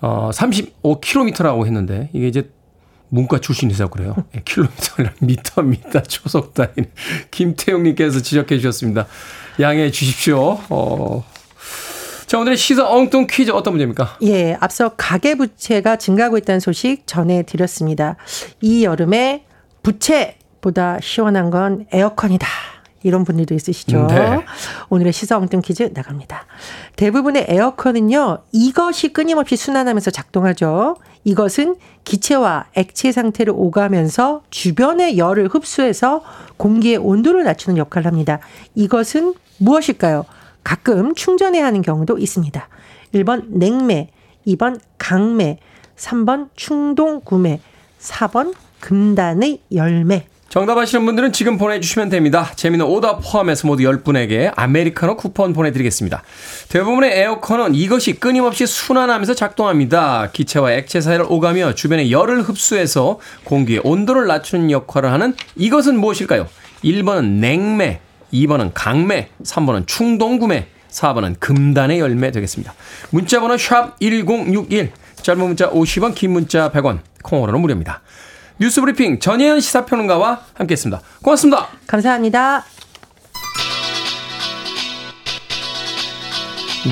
어, 0.00 0.30
35km라고 0.32 1.66
했는데, 1.66 2.10
이게 2.12 2.28
이제 2.28 2.50
문과 3.08 3.38
출신이서 3.38 3.88
그래요. 3.88 4.14
네, 4.32 4.42
킬로미터랑 4.44 5.12
미터입니다. 5.20 6.02
초속 6.02 6.54
단위는. 6.54 6.90
김태용님께서 7.30 8.20
지적해 8.20 8.58
주셨습니다. 8.58 9.06
양해해 9.60 9.90
주십시오. 9.90 10.58
어. 10.68 11.24
자, 12.26 12.38
오늘의 12.38 12.58
시사 12.58 12.86
엉뚱 12.86 13.26
퀴즈 13.28 13.50
어떤 13.50 13.72
문제입니까? 13.72 14.18
예, 14.22 14.56
앞서 14.60 14.90
가계부채가 14.90 15.96
증가하고 15.96 16.36
있다는 16.36 16.60
소식 16.60 17.06
전해드렸습니다. 17.06 18.16
이 18.60 18.84
여름에 18.84 19.46
부채보다 19.82 20.98
시원한 21.00 21.48
건 21.48 21.86
에어컨이다. 21.90 22.46
이런 23.02 23.24
분들도 23.24 23.54
있으시죠. 23.54 24.06
네. 24.08 24.44
오늘의 24.88 25.12
시사 25.12 25.38
엉뚱 25.38 25.60
퀴즈 25.60 25.90
나갑니다. 25.94 26.46
대부분의 26.96 27.46
에어컨은요, 27.48 28.38
이것이 28.52 29.12
끊임없이 29.12 29.56
순환하면서 29.56 30.10
작동하죠. 30.10 30.96
이것은 31.24 31.76
기체와 32.04 32.66
액체 32.74 33.12
상태를 33.12 33.52
오가면서 33.56 34.42
주변의 34.50 35.18
열을 35.18 35.48
흡수해서 35.48 36.22
공기의 36.56 36.96
온도를 36.96 37.44
낮추는 37.44 37.76
역할을 37.76 38.06
합니다. 38.06 38.40
이것은 38.74 39.34
무엇일까요? 39.58 40.24
가끔 40.64 41.14
충전해야 41.14 41.64
하는 41.64 41.82
경우도 41.82 42.18
있습니다. 42.18 42.68
1번 43.14 43.44
냉매, 43.48 44.10
2번 44.46 44.80
강매, 44.98 45.58
3번 45.96 46.48
충동 46.56 47.20
구매, 47.22 47.60
4번 48.00 48.54
금단의 48.80 49.60
열매. 49.72 50.26
정답 50.48 50.78
아시는 50.78 51.04
분들은 51.04 51.32
지금 51.32 51.58
보내주시면 51.58 52.08
됩니다. 52.08 52.50
재미는 52.56 52.86
오답 52.86 53.20
포함해서 53.22 53.66
모두 53.66 53.82
10분에게 53.82 54.50
아메리카노 54.56 55.16
쿠폰 55.16 55.52
보내드리겠습니다. 55.52 56.22
대부분의 56.70 57.20
에어컨은 57.20 57.74
이것이 57.74 58.14
끊임없이 58.14 58.66
순환하면서 58.66 59.34
작동합니다. 59.34 60.30
기체와 60.32 60.72
액체 60.72 61.02
사이를 61.02 61.26
오가며 61.28 61.74
주변의 61.74 62.10
열을 62.10 62.40
흡수해서 62.40 63.20
공기의 63.44 63.82
온도를 63.84 64.26
낮추는 64.26 64.70
역할을 64.70 65.12
하는 65.12 65.34
이것은 65.54 66.00
무엇일까요? 66.00 66.48
1번은 66.82 67.40
냉매, 67.40 68.00
2번은 68.32 68.70
강매, 68.72 69.28
3번은 69.44 69.86
충동구매, 69.86 70.66
4번은 70.90 71.40
금단의 71.40 72.00
열매 72.00 72.30
되겠습니다. 72.30 72.72
문자번호 73.10 73.58
샵 73.58 74.00
1061, 74.00 74.92
짧은 75.20 75.46
문자 75.46 75.68
50원, 75.70 76.14
긴 76.14 76.30
문자 76.30 76.70
100원, 76.72 77.00
콩으로는 77.22 77.60
무료입니다. 77.60 78.00
뉴스브리핑 78.60 79.20
전혜연 79.20 79.60
시사평론가와 79.60 80.40
함께했습니다. 80.54 81.02
고맙습니다. 81.22 81.68
감사합니다. 81.86 82.64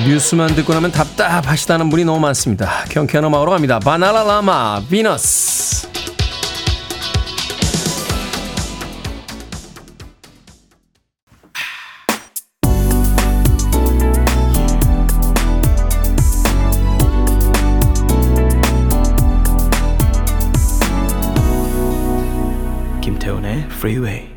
뉴스만 0.05 0.53
듣고 0.55 0.73
나면 0.73 0.91
답답하시다는 0.91 1.89
분이 1.89 2.05
너무 2.05 2.19
많습니다. 2.19 2.85
경쾌한 2.89 3.25
음악으로 3.25 3.51
갑니다. 3.51 3.79
바나라 3.79 4.23
라마 4.23 4.81
비너스. 4.89 5.56
프리웨이 23.79 24.27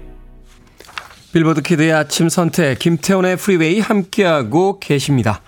빌보드 1.32 1.62
키드의 1.62 1.92
아침 1.92 2.28
선택 2.28 2.78
김태훈의 2.78 3.36
프리웨이 3.36 3.78
함께하고 3.78 4.80
계십니다. 4.80 5.40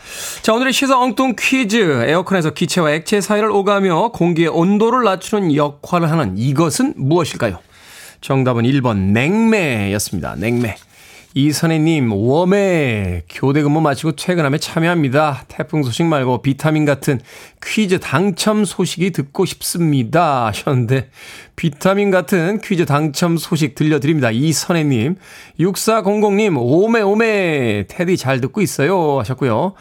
자 0.42 0.52
오늘의 0.54 0.72
시사 0.72 0.98
엉뚱 0.98 1.34
퀴즈 1.38 2.04
에어컨에서 2.06 2.50
기체와 2.50 2.92
액체 2.92 3.20
사이를 3.20 3.50
오가며 3.50 4.12
공기의 4.12 4.48
온도를 4.48 5.02
낮추는 5.04 5.56
역할을 5.56 6.10
하는 6.10 6.38
이것은 6.38 6.94
무엇일까요? 6.96 7.58
정답은 8.20 8.62
1번 8.62 8.96
냉매였습니다. 9.12 10.36
냉매. 10.36 10.76
이선혜님, 11.34 12.12
밤에 12.12 13.22
교대 13.30 13.62
근무 13.62 13.80
마치고 13.80 14.12
퇴근하며 14.12 14.58
참여합니다. 14.58 15.44
태풍 15.48 15.82
소식 15.82 16.04
말고 16.04 16.42
비타민 16.42 16.84
같은 16.84 17.20
퀴즈 17.64 17.98
당첨 18.00 18.66
소식이 18.66 19.12
듣고 19.12 19.46
싶습니다. 19.46 20.46
하셨는데, 20.48 21.08
비타민 21.56 22.10
같은 22.10 22.60
퀴즈 22.60 22.84
당첨 22.84 23.38
소식 23.38 23.74
들려드립니다. 23.74 24.30
이선혜님, 24.30 25.16
6400님, 25.58 26.56
오메, 26.58 27.00
오메, 27.00 27.86
테디 27.88 28.18
잘 28.18 28.42
듣고 28.42 28.60
있어요. 28.60 29.18
하셨고요. 29.20 29.72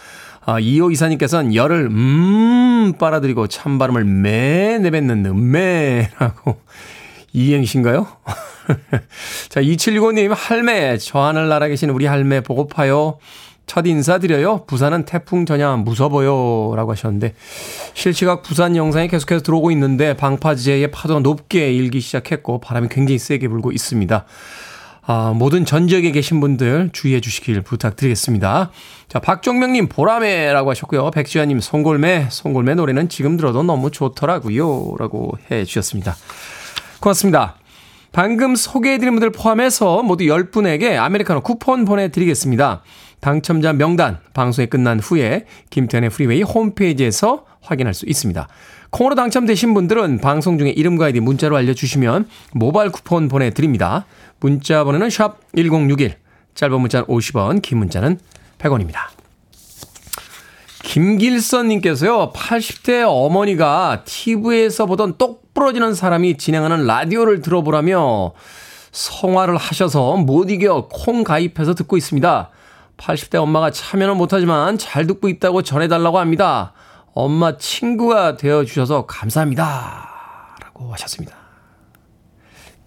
아, 0.45 0.57
2호 0.59 0.93
이사님께서는 0.93 1.53
열을, 1.53 1.87
음, 1.87 2.93
빨아들이고 2.97 3.47
찬바람을 3.47 4.05
매 4.05 4.79
내뱉는 4.79 5.25
음매라고. 5.25 6.61
이행신가요? 7.33 8.07
자, 9.49 9.61
2765님, 9.61 10.33
할매, 10.35 10.97
저 10.97 11.19
하늘 11.19 11.49
날아 11.49 11.67
계신 11.67 11.89
우리 11.89 12.05
할매 12.05 12.41
보고파요. 12.41 13.17
첫 13.67 13.85
인사드려요. 13.85 14.65
부산은 14.65 15.05
태풍 15.05 15.45
전야 15.45 15.77
무서워요. 15.77 16.75
라고 16.75 16.91
하셨는데, 16.91 17.33
실시각 17.93 18.41
부산 18.41 18.75
영상이 18.75 19.07
계속해서 19.07 19.43
들어오고 19.43 19.71
있는데, 19.71 20.15
방파제의 20.15 20.91
파도가 20.91 21.21
높게 21.21 21.71
일기 21.71 22.01
시작했고, 22.01 22.59
바람이 22.59 22.89
굉장히 22.89 23.17
세게 23.17 23.47
불고 23.47 23.71
있습니다. 23.71 24.25
아, 25.03 25.33
모든 25.35 25.65
전 25.65 25.87
지역에 25.87 26.11
계신 26.11 26.39
분들 26.39 26.89
주의해 26.93 27.21
주시길 27.21 27.61
부탁드리겠습니다. 27.61 28.71
자, 29.07 29.19
박종명님, 29.19 29.87
보라매라고 29.87 30.69
하셨고요. 30.69 31.09
백지아님, 31.11 31.59
송골매, 31.59 32.27
송골매 32.29 32.75
노래는 32.75 33.09
지금 33.09 33.37
들어도 33.37 33.63
너무 33.63 33.89
좋더라고요. 33.89 34.95
라고 34.99 35.31
해 35.49 35.65
주셨습니다. 35.65 36.15
고맙습니다. 37.01 37.55
방금 38.11 38.55
소개해드린 38.55 39.13
분들 39.13 39.31
포함해서 39.31 40.03
모두 40.03 40.25
10분에게 40.25 40.97
아메리카노 40.97 41.41
쿠폰 41.41 41.83
보내드리겠습니다. 41.85 42.83
당첨자 43.19 43.73
명단 43.73 44.19
방송이 44.33 44.67
끝난 44.67 44.99
후에 44.99 45.45
김태훈의 45.69 46.09
프리웨이 46.11 46.43
홈페이지에서 46.43 47.45
확인할 47.61 47.93
수 47.93 48.05
있습니다. 48.05 48.47
콩으로 48.91 49.15
당첨되신 49.15 49.73
분들은 49.73 50.19
방송 50.19 50.57
중에 50.57 50.69
이름과 50.69 51.05
아이디 51.05 51.21
문자로 51.21 51.55
알려주시면 51.55 52.27
모바일 52.53 52.91
쿠폰 52.91 53.29
보내드립니다. 53.29 54.05
문자 54.39 54.83
번호는 54.83 55.09
샵 55.09 55.39
1061, 55.55 56.15
짧은 56.53 56.81
문자는 56.81 57.07
50원, 57.07 57.61
긴 57.61 57.77
문자는 57.79 58.19
100원입니다. 58.59 58.95
김길선님께서요, 60.83 62.33
80대 62.33 63.05
어머니가 63.07 64.03
TV에서 64.05 64.87
보던 64.87 65.17
똑 65.17 65.40
부러지는 65.53 65.93
사람이 65.93 66.37
진행하는 66.37 66.85
라디오를 66.85 67.41
들어보라며 67.41 68.33
성화를 68.91 69.57
하셔서 69.57 70.17
못 70.17 70.49
이겨 70.49 70.87
콩 70.91 71.23
가입해서 71.23 71.75
듣고 71.75 71.97
있습니다. 71.97 72.49
80대 72.97 73.35
엄마가 73.35 73.71
참여는 73.71 74.17
못하지만 74.17 74.77
잘 74.77 75.07
듣고 75.07 75.29
있다고 75.29 75.63
전해달라고 75.63 76.19
합니다. 76.19 76.73
엄마 77.13 77.57
친구가 77.57 78.37
되어주셔서 78.37 79.05
감사합니다. 79.05 80.55
라고 80.61 80.93
하셨습니다. 80.93 81.35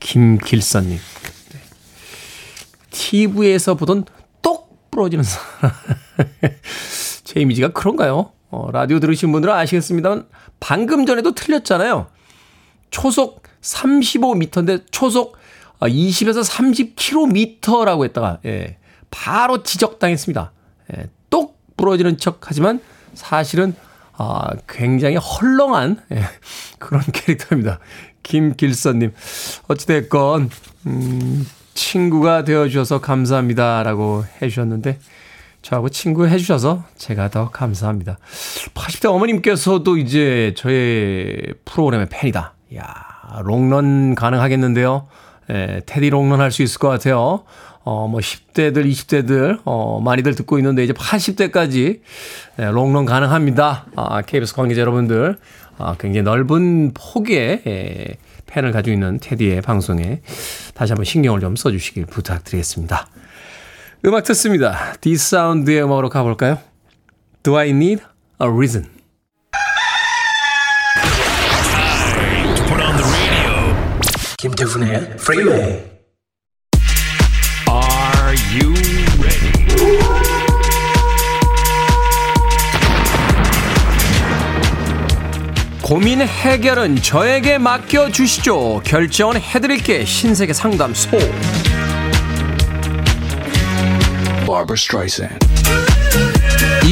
김길선님. 0.00 0.98
네. 0.98 1.58
TV에서 2.90 3.74
보던 3.74 4.04
똑 4.40 4.90
부러지는 4.90 5.24
사람. 5.24 5.74
제 7.24 7.40
이미지가 7.40 7.68
그런가요? 7.68 8.32
어, 8.50 8.70
라디오 8.70 9.00
들으신 9.00 9.32
분들은 9.32 9.52
아시겠습니다만 9.52 10.28
방금 10.60 11.06
전에도 11.06 11.34
틀렸잖아요. 11.34 12.06
초속 12.94 13.42
35m인데 13.60 14.84
초속 14.92 15.36
20에서 15.80 16.38
아, 16.38 16.42
30km라고 16.42 18.04
했다가, 18.04 18.38
예, 18.46 18.76
바로 19.10 19.64
지적당했습니다. 19.64 20.52
예, 20.96 21.08
똑 21.28 21.58
부러지는 21.76 22.16
척 22.18 22.38
하지만 22.42 22.80
사실은, 23.14 23.74
아, 24.16 24.48
굉장히 24.68 25.16
헐렁한, 25.16 26.02
예, 26.12 26.22
그런 26.78 27.02
캐릭터입니다. 27.12 27.80
김길선님. 28.22 29.12
어찌됐건, 29.66 30.50
음, 30.86 31.46
친구가 31.74 32.44
되어주셔서 32.44 33.00
감사합니다라고 33.00 34.24
해주셨는데, 34.40 35.00
저하고 35.62 35.88
친구 35.88 36.28
해주셔서 36.28 36.84
제가 36.96 37.30
더 37.30 37.50
감사합니다. 37.50 38.18
80대 38.74 39.10
어머님께서도 39.10 39.96
이제 39.96 40.54
저의 40.56 41.54
프로그램의 41.64 42.08
팬이다. 42.10 42.53
이야, 42.74 42.84
롱런 43.44 44.14
가능하겠는데요. 44.16 45.06
예, 45.50 45.82
테디 45.86 46.10
롱런 46.10 46.40
할 46.40 46.50
수 46.50 46.62
있을 46.62 46.78
것 46.80 46.88
같아요. 46.88 47.44
어, 47.84 48.08
뭐 48.08 48.18
10대들, 48.20 48.90
20대들, 48.90 49.60
어, 49.64 50.00
많이들 50.00 50.34
듣고 50.34 50.58
있는데 50.58 50.82
이제 50.82 50.92
80대까지 50.92 52.00
예, 52.58 52.64
롱런 52.64 53.04
가능합니다. 53.04 53.86
아, 53.94 54.22
KBS 54.22 54.54
관계자 54.56 54.80
여러분들, 54.80 55.36
아, 55.78 55.94
굉장히 55.98 56.24
넓은 56.24 56.92
폭의 56.94 57.62
예, 57.66 58.16
팬을 58.46 58.72
가지고 58.72 58.94
있는 58.94 59.18
테디의 59.20 59.60
방송에 59.62 60.20
다시 60.74 60.92
한번 60.92 61.04
신경을 61.04 61.40
좀 61.40 61.54
써주시길 61.54 62.06
부탁드리겠습니다. 62.06 63.06
음악 64.06 64.24
듣습니다. 64.24 64.94
디사운드의 65.00 65.84
음악으로 65.84 66.08
가볼까요? 66.08 66.58
Do 67.42 67.56
I 67.56 67.70
need 67.70 68.02
a 68.42 68.48
reason? 68.48 68.93
김태훈의 74.44 74.96
Freeway. 75.14 75.82
Are 77.66 78.36
you 78.52 78.74
ready? 79.18 79.64
고민 85.82 86.20
해결은 86.20 86.96
저에게 86.96 87.56
맡겨 87.56 88.10
주시죠. 88.10 88.82
결정은 88.84 89.40
해드릴게 89.40 90.04
신세계 90.04 90.52
상담소. 90.52 91.08
Barbara 94.44 94.76
Streisand. 94.76 95.38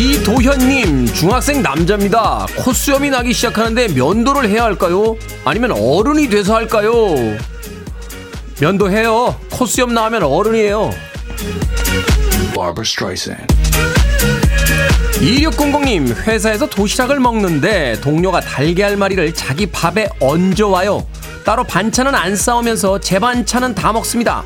이도현님, 0.02 1.06
중학생 1.06 1.62
남자입니다. 1.62 2.44
콧수염이 2.56 3.08
나기 3.10 3.32
시작하는데 3.32 3.86
면도를 3.94 4.48
해야 4.48 4.64
할까요? 4.64 5.14
아니면 5.44 5.70
어른이 5.70 6.28
돼서 6.28 6.56
할까요? 6.56 6.92
면도해요. 8.60 9.36
콧수염 9.52 9.94
나오면 9.94 10.24
어른이에요. 10.24 10.90
Barbara 12.52 12.80
Streisand. 12.82 13.46
2600님, 15.20 16.12
회사에서 16.26 16.68
도시락을 16.68 17.20
먹는데 17.20 18.00
동료가 18.00 18.40
달걀말이를 18.40 19.32
자기 19.34 19.66
밥에 19.66 20.08
얹어와요. 20.18 21.06
따로 21.44 21.62
반찬은 21.62 22.12
안 22.12 22.34
싸우면서 22.34 22.98
제 22.98 23.20
반찬은 23.20 23.76
다 23.76 23.92
먹습니다. 23.92 24.42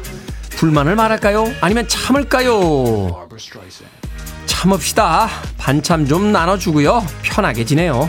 불만을 0.51 0.97
말할까요? 0.97 1.51
아니면 1.63 1.89
참을까요? 1.89 3.27
참읍시다. 4.57 5.29
반참 5.59 6.07
좀 6.07 6.33
나눠주고요. 6.33 7.05
편하게 7.23 7.65
지내요. 7.65 8.09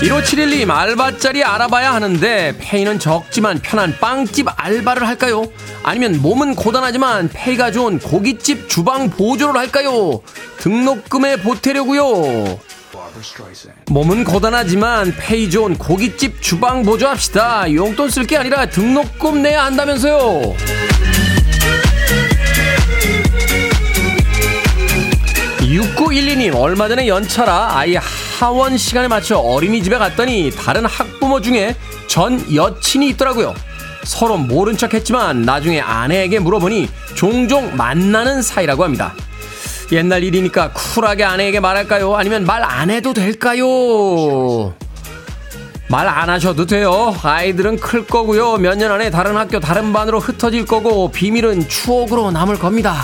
1571님 0.00 0.70
알바짜리 0.70 1.42
알아봐야 1.42 1.92
하는데 1.92 2.56
페이는 2.58 2.98
적지만 3.00 3.58
편한 3.58 3.94
빵집 4.00 4.46
알바를 4.56 5.06
할까요? 5.06 5.44
아니면 5.82 6.22
몸은 6.22 6.54
고단하지만 6.54 7.28
페이가 7.28 7.72
좋은 7.72 7.98
고깃집 7.98 8.68
주방 8.68 9.10
보조를 9.10 9.60
할까요? 9.60 10.20
등록금에 10.58 11.42
보태려고요. 11.42 12.58
몸은 13.88 14.24
고단하지만 14.24 15.14
페이 15.18 15.50
좋은 15.50 15.76
고깃집 15.76 16.40
주방 16.40 16.84
보조합시다. 16.84 17.74
용돈 17.74 18.08
쓸 18.08 18.26
게 18.26 18.36
아니라 18.36 18.66
등록금 18.66 19.42
내야 19.42 19.64
한다면서요. 19.64 20.54
6912님 26.10 26.56
얼마 26.56 26.88
전에 26.88 27.06
연차라 27.06 27.76
아이 27.76 27.94
하원 27.94 28.76
시간에 28.76 29.06
맞춰 29.08 29.38
어린이집에 29.38 29.96
갔더니 29.98 30.50
다른 30.50 30.84
학부모 30.84 31.40
중에 31.40 31.76
전 32.08 32.42
여친이 32.54 33.08
있더라고요. 33.10 33.54
서로 34.04 34.36
모른 34.36 34.76
척 34.76 34.92
했지만 34.94 35.42
나중에 35.42 35.80
아내에게 35.80 36.40
물어보니 36.40 36.88
종종 37.14 37.76
만나는 37.76 38.42
사이라고 38.42 38.82
합니다. 38.82 39.14
옛날 39.92 40.24
일이니까 40.24 40.72
쿨하게 40.72 41.24
아내에게 41.24 41.60
말할까요? 41.60 42.16
아니면 42.16 42.44
말 42.44 42.62
안 42.64 42.90
해도 42.90 43.12
될까요? 43.14 44.74
말 45.88 46.06
안 46.08 46.30
하셔도 46.30 46.66
돼요. 46.66 47.14
아이들은 47.22 47.78
클 47.80 48.06
거고요. 48.06 48.56
몇 48.58 48.76
년 48.78 48.92
안에 48.92 49.10
다른 49.10 49.36
학교, 49.36 49.58
다른 49.58 49.92
반으로 49.92 50.20
흩어질 50.20 50.64
거고, 50.64 51.10
비밀은 51.10 51.68
추억으로 51.68 52.30
남을 52.30 52.58
겁니다. 52.60 52.96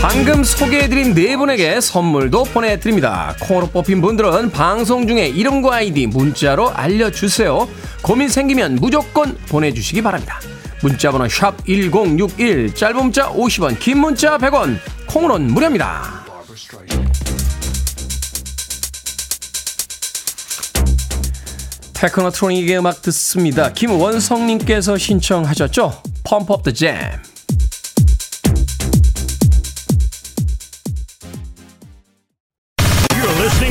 방금 0.00 0.42
소개해드린 0.42 1.12
네 1.14 1.36
분에게 1.36 1.78
선물도 1.80 2.44
보내드립니다. 2.44 3.36
콩으로 3.42 3.66
뽑힌 3.66 4.00
분들은 4.00 4.50
방송 4.50 5.06
중에 5.06 5.26
이름과 5.28 5.74
아이디 5.74 6.06
문자로 6.06 6.70
알려주세요. 6.70 7.68
고민 8.02 8.30
생기면 8.30 8.76
무조건 8.76 9.36
보내주시기 9.48 10.00
바랍니다. 10.00 10.40
문자번호 10.82 11.28
샵 11.28 11.54
1061, 11.66 12.74
짧은 12.74 12.96
문자 12.96 13.28
50원, 13.28 13.78
긴 13.78 13.98
문자 13.98 14.38
100원, 14.38 14.78
콩으로는 15.06 15.48
무료입니다. 15.48 16.24
테크노트로닉의 21.92 22.78
음악 22.78 23.02
듣습니다. 23.02 23.70
김원성님께서 23.70 24.96
신청하셨죠? 24.96 26.02
Pump 26.24 26.54
Up 26.54 26.62
the 26.62 26.72
Jam. 26.72 27.29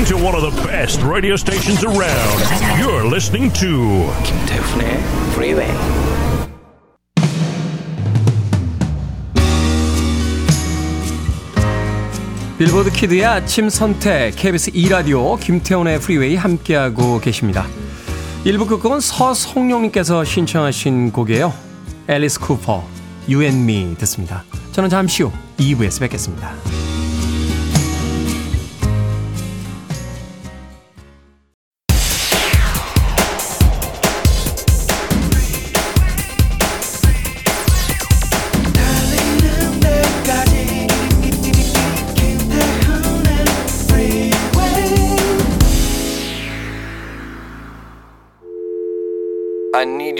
To 0.09 0.17
one 0.17 0.33
of 0.33 0.41
the 0.41 0.67
best 0.67 1.03
radio 1.03 1.35
stations 1.35 1.83
around. 1.83 2.39
You're 2.81 3.05
listening 3.05 3.53
to 3.59 4.09
김태훈의 4.23 4.97
Freeway. 5.33 5.71
빌보드 12.57 12.89
키드의 12.91 13.23
아침 13.23 13.69
선택 13.69 14.35
KBS 14.35 14.71
2라디오 14.71 15.39
김태훈의 15.39 15.99
프리웨이 15.99 16.35
함께하고 16.35 17.19
계십니다. 17.19 17.67
1부 18.45 18.67
끝곡은 18.67 19.01
서성룡님께서 19.01 20.23
신청하신 20.23 21.11
곡이에요. 21.11 21.53
앨리스 22.07 22.39
쿠퍼, 22.39 22.83
You 23.27 23.43
and 23.43 23.71
Me 23.71 23.95
듣습니다. 23.99 24.43
저는 24.71 24.89
잠시 24.89 25.21
후 25.21 25.31
2부에서 25.59 25.99
뵙겠습니다. 25.99 26.88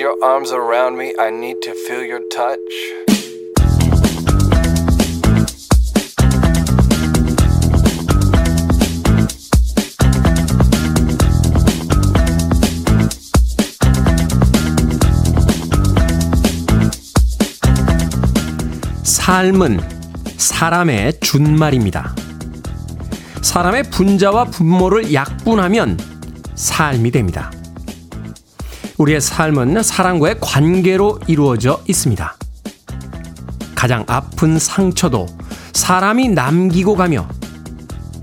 Your 0.09 0.23
arms 0.23 0.51
around 0.51 0.97
me. 0.97 1.13
I 1.19 1.29
need 1.29 1.61
to 1.61 1.73
feel 1.85 2.03
your 2.03 2.23
touch. 2.29 2.57
삶은 19.03 19.79
사람의 20.37 21.19
준말입니다. 21.19 22.15
사람의 23.43 23.83
분자와 23.91 24.45
분모를 24.45 25.13
약분하면 25.13 25.99
삶이 26.55 27.11
됩니다. 27.11 27.51
우리의 28.99 29.21
삶은 29.21 29.81
사람과의 29.81 30.35
관계로 30.41 31.19
이루어져 31.25 31.81
있습니다. 31.87 32.35
가장 33.73 34.03
아픈 34.07 34.59
상처도 34.59 35.25
사람이 35.73 36.27
남기고 36.27 36.95
가며 36.95 37.25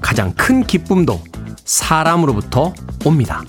가장 0.03 0.35
큰 0.35 0.63
기쁨도 0.63 1.19
사람으로부터 1.65 2.75
옵니다. 3.07 3.43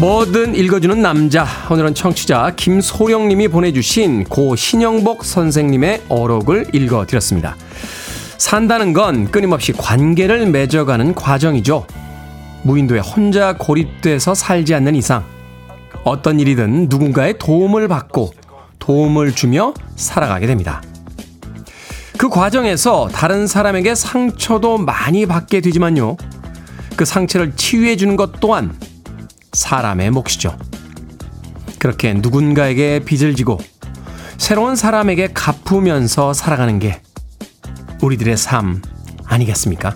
뭐든 0.00 0.54
읽어주는 0.54 1.02
남자. 1.02 1.46
오늘은 1.70 1.94
청취자 1.94 2.54
김소령님이 2.56 3.48
보내주신 3.48 4.24
고 4.24 4.56
신영복 4.56 5.26
선생님의 5.26 6.04
어록을 6.08 6.68
읽어드렸습니다. 6.72 7.54
산다는 8.38 8.94
건 8.94 9.30
끊임없이 9.30 9.74
관계를 9.74 10.46
맺어가는 10.46 11.14
과정이죠. 11.14 11.86
무인도에 12.62 13.00
혼자 13.00 13.58
고립돼서 13.58 14.32
살지 14.32 14.74
않는 14.76 14.94
이상 14.94 15.22
어떤 16.02 16.40
일이든 16.40 16.86
누군가의 16.88 17.38
도움을 17.38 17.86
받고 17.86 18.32
도움을 18.78 19.34
주며 19.34 19.74
살아가게 19.96 20.46
됩니다. 20.46 20.80
그 22.16 22.30
과정에서 22.30 23.10
다른 23.12 23.46
사람에게 23.46 23.94
상처도 23.94 24.78
많이 24.78 25.26
받게 25.26 25.60
되지만요. 25.60 26.16
그 26.96 27.04
상처를 27.04 27.54
치유해 27.54 27.96
주는 27.96 28.16
것 28.16 28.40
또한 28.40 28.74
사람의 29.52 30.10
몫이죠. 30.10 30.56
그렇게 31.78 32.12
누군가에게 32.14 33.00
빚을 33.04 33.34
지고 33.34 33.58
새로운 34.36 34.76
사람에게 34.76 35.28
갚으면서 35.34 36.32
살아가는 36.32 36.78
게 36.78 37.00
우리들의 38.02 38.36
삶 38.36 38.82
아니겠습니까? 39.24 39.94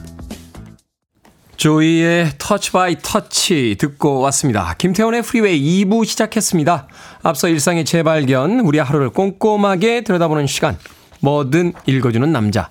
조이의 1.57 2.33
Touch 2.39 2.73
by 2.73 2.97
Touch 3.01 3.77
듣고 3.79 4.21
왔습니다. 4.21 4.75
김태훈의 4.77 5.23
프리웨이 5.23 5.85
2부 5.85 6.05
시작했습니다. 6.05 6.89
앞서 7.23 7.49
일상의 7.49 7.85
재발견, 7.85 8.61
우리 8.61 8.79
하루를 8.79 9.11
꼼꼼하게 9.11 10.03
들여다보는 10.03 10.47
시간, 10.47 10.77
뭐든 11.21 11.73
읽어주는 11.87 12.31
남자. 12.31 12.71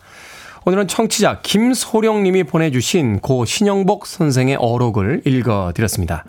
오늘은 0.65 0.87
청취자 0.87 1.41
김소령님이 1.41 2.43
보내주신 2.43 3.19
고 3.19 3.45
신영복 3.45 4.05
선생의 4.05 4.57
어록을 4.59 5.23
읽어드렸습니다. 5.25 6.23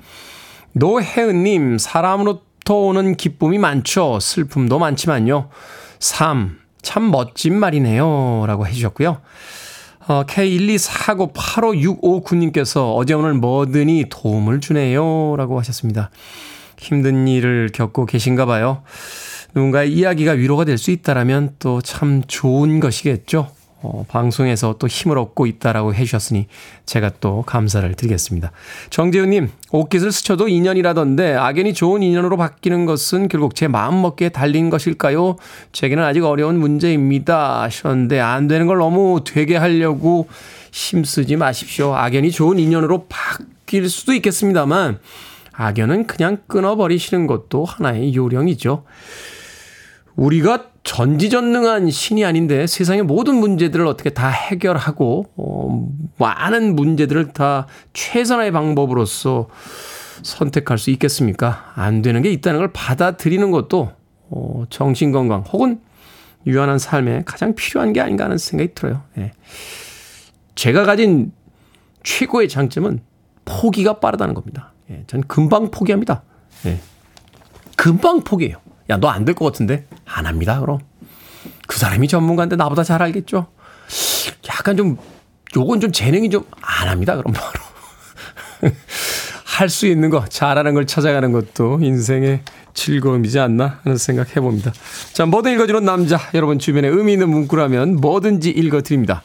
노혜은님, 0.75 1.79
사람으로부터 1.79 2.75
오는 2.75 3.17
기쁨이 3.17 3.59
많죠. 3.59 4.19
슬픔도 4.21 4.79
많지만요. 4.79 5.49
삶, 6.01 6.59
참 6.83 7.11
멋진 7.11 7.59
말이네요. 7.59 8.45
라고 8.47 8.67
해주셨고요. 8.67 9.19
어, 10.07 10.25
K124985659님께서 10.27 12.95
어제 12.97 13.15
오늘 13.15 13.33
뭐든이 13.35 14.07
도움을 14.11 14.61
주네요. 14.61 15.35
라고 15.37 15.59
하셨습니다. 15.61 16.11
힘든 16.79 17.27
일을 17.29 17.71
겪고 17.73 18.05
계신가 18.07 18.45
봐요. 18.47 18.83
누군가의 19.55 19.93
이야기가 19.93 20.33
위로가 20.33 20.65
될 20.65 20.77
수 20.77 20.91
있다라면 20.91 21.55
또 21.59 21.81
참 21.81 22.23
좋은 22.27 22.81
것이겠죠. 22.81 23.49
어, 23.85 24.07
방송에서 24.09 24.77
또 24.79 24.87
힘을 24.87 25.19
얻고 25.19 25.45
있다라고 25.47 25.95
해주셨으니 25.95 26.47
제가 26.87 27.11
또 27.21 27.43
감사를 27.43 27.95
드리겠습니다. 27.95 28.51
정재훈님, 28.89 29.51
옷깃을 29.73 30.11
스쳐도 30.11 30.49
인연이라던데 30.49 31.35
악연이 31.35 31.75
좋은 31.75 32.03
인연으로 32.03 32.39
바뀌는 32.39 32.87
것은 32.87 33.29
결국 33.29 33.55
제 33.55 33.69
마음먹기에 33.69 34.31
달린 34.31 34.71
것일까요? 34.71 35.37
제게는 35.73 36.03
아직 36.03 36.25
어려운 36.25 36.59
문제입니다. 36.59 37.61
하셨는데 37.63 38.21
안 38.21 38.49
되는 38.49 38.67
걸 38.67 38.79
너무 38.79 39.21
되게 39.23 39.57
하려고 39.57 40.29
힘쓰지 40.73 41.37
마십시오. 41.37 41.95
악연이 41.95 42.31
좋은 42.31 42.59
인연으로 42.59 43.07
바뀔 43.09 43.91
수도 43.91 44.15
있겠습니다만 44.15 44.99
악연은 45.53 46.07
그냥 46.07 46.39
끊어버리시는 46.47 47.27
것도 47.27 47.67
하나의 47.67 48.15
요령이죠. 48.15 48.83
우리가 50.17 50.67
전지전능한 50.85 51.91
신이 51.91 52.25
아닌데 52.25 52.67
세상의 52.67 53.03
모든 53.03 53.37
문제들을 53.37 53.87
어떻게 53.87 54.11
다 54.11 54.29
해결하고 54.29 55.27
어, 55.37 55.89
많은 56.19 56.77
문제들을 56.77 57.33
다 57.33 57.67
최선의 57.95 58.53
방법으로서 58.53 59.49
선택할 60.23 60.79
수 60.79 60.91
있겠습니까? 60.91 61.73
안 61.75 62.03
되는 62.03 62.23
게 62.23 62.31
있다는 62.31 62.61
걸 62.61 62.73
받아들이는 62.73 63.51
것도 63.51 63.93
어, 64.31 64.65
정신 64.71 65.11
건강 65.11 65.41
혹은 65.41 65.81
유한한 66.47 66.79
삶에 66.79 67.23
가장 67.25 67.55
필요한 67.55 67.93
게 67.93 68.01
아닌가 68.01 68.25
하는 68.25 68.39
생각이 68.39 68.75
들어요. 68.75 69.03
예. 69.19 69.33
제가 70.55 70.85
가진 70.85 71.33
최고의 72.03 72.49
장점은 72.49 73.01
포기가 73.45 73.99
빠르다는 73.99 74.35
겁니다. 74.35 74.73
예, 74.91 75.05
전 75.07 75.23
금방 75.23 75.71
포기합니다. 75.71 76.23
예. 76.67 76.79
금방 77.77 78.23
포기해요. 78.23 78.59
야, 78.91 78.97
너 78.99 79.09
안 79.09 79.25
될 79.25 79.35
것 79.35 79.45
같은데? 79.47 79.87
안 80.05 80.27
합니다, 80.27 80.61
그럼. 80.61 80.79
그 81.67 81.79
사람이 81.79 82.09
전문가인데 82.09 82.57
나보다 82.57 82.83
잘 82.85 83.03
알겠죠? 83.03 83.47
약간 84.49 84.77
좀, 84.77 84.97
요건 85.57 85.81
좀 85.81 85.93
재능이 85.93 86.31
좀 86.31 86.45
안 86.61 86.89
합니다, 86.89 87.17
그럼 87.17 87.33
바로. 87.33 88.73
할 89.45 89.69
수 89.69 89.87
있는 89.87 90.11
거, 90.11 90.25
잘하는 90.25 90.75
걸 90.75 90.87
찾아가는 90.87 91.31
것도 91.31 91.79
인생의 91.81 92.41
즐거움이지 92.75 93.39
않나 93.39 93.79
하는 93.85 93.97
생각 93.97 94.35
해봅니다. 94.37 94.73
자, 95.13 95.27
뭐든 95.27 95.53
읽어주는 95.53 95.85
남자. 95.85 96.19
여러분 96.35 96.59
주변에 96.59 96.89
의미 96.89 97.13
있는 97.13 97.31
문구라면 97.31 97.97
뭐든지 98.01 98.51
읽어드립니다. 98.51 99.23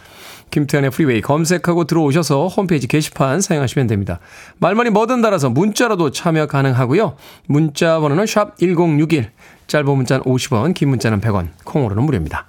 김태훈의 0.52 0.92
프리웨이 0.92 1.22
검색하고 1.22 1.86
들어오셔서 1.86 2.48
홈페이지 2.48 2.88
게시판 2.88 3.42
사용하시면 3.42 3.88
됩니다. 3.88 4.20
말머리 4.58 4.90
뭐든 4.90 5.22
달아서 5.22 5.50
문자로도 5.50 6.12
참여 6.12 6.48
가능하고요. 6.48 7.16
문자 7.48 8.00
번호는 8.00 8.26
샵 8.26 8.58
1061, 8.58 9.32
짧은 9.68 9.86
문자는 9.90 10.24
50원, 10.24 10.74
긴 10.74 10.90
문자는 10.90 11.22
100원, 11.22 11.50
콩으로는 11.64 12.04
무료입니다. 12.04 12.46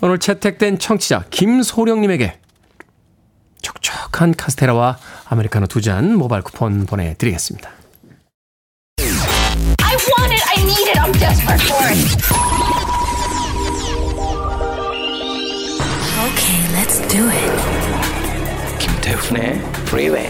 오늘 0.00 0.18
채택된 0.18 0.78
청취자 0.78 1.24
김소령님에게 1.30 2.38
촉촉한 3.60 4.34
카스테라와 4.34 4.96
아메리카노 5.28 5.66
두 5.66 5.80
잔 5.80 6.14
모바일 6.14 6.42
쿠폰 6.42 6.86
보내드리겠습니다. 6.86 7.70
Freeway. 19.88 20.28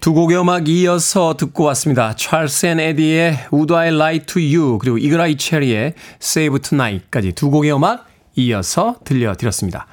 두 0.00 0.12
곡의 0.12 0.38
음악 0.38 0.68
이어서 0.68 1.34
듣고 1.34 1.64
왔습니다. 1.64 2.14
Charles 2.14 2.66
and 2.66 2.80
Eddie의 2.80 3.46
Would 3.50 3.72
I 3.72 3.88
Lie 3.88 4.18
to 4.26 4.42
You 4.42 4.76
그리고 4.78 4.98
Eagle-Eye 4.98 5.38
Cherry의 5.38 5.94
Save 6.20 6.58
Tonight까지 6.58 7.32
두 7.32 7.50
곡의 7.50 7.72
음악 7.72 8.06
이어서 8.36 8.96
들려드렸습니다. 9.04 9.86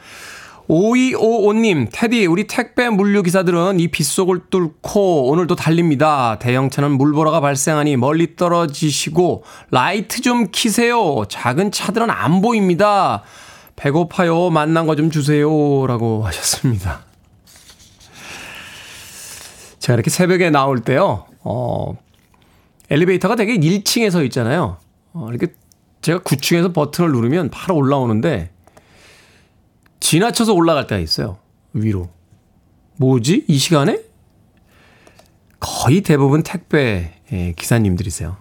5255님, 0.68 1.88
태디, 1.90 2.26
우리 2.26 2.48
택배 2.48 2.90
물류 2.90 3.24
기사들은 3.24 3.80
이 3.80 3.88
빗속을 3.88 4.50
뚫고 4.50 5.30
오늘도 5.30 5.56
달립니다. 5.56 6.38
대형차는 6.40 6.92
물보라가 6.92 7.40
발생하니 7.40 7.96
멀리 7.96 8.36
떨어지시고 8.36 9.46
라이트 9.72 10.20
좀 10.22 10.48
키세요. 10.52 11.24
작은 11.30 11.72
차들은 11.72 12.10
안 12.10 12.42
보입니다. 12.42 13.24
배고파요. 13.78 14.50
만난 14.50 14.86
거 14.86 14.96
좀 14.96 15.10
주세요. 15.10 15.48
라고 15.88 16.26
하셨습니다. 16.26 17.06
제가 19.80 19.94
이렇게 19.94 20.10
새벽에 20.10 20.50
나올 20.50 20.82
때요, 20.82 21.26
어, 21.44 21.96
엘리베이터가 22.90 23.36
되게 23.36 23.56
1층에 23.58 24.12
서 24.12 24.24
있잖아요. 24.24 24.78
어, 25.14 25.30
이렇게 25.30 25.54
제가 26.02 26.20
9층에서 26.20 26.74
버튼을 26.74 27.12
누르면 27.12 27.50
바로 27.52 27.76
올라오는데 27.76 28.50
지나쳐서 30.02 30.54
올라갈 30.54 30.88
때가 30.88 31.00
있어요. 31.00 31.38
위로. 31.74 32.10
뭐지? 32.98 33.46
이 33.48 33.58
시간에? 33.58 34.02
거의 35.60 36.02
대부분 36.02 36.44
택배 36.44 37.14
예, 37.32 37.54
기사님들이세요. 37.54 38.38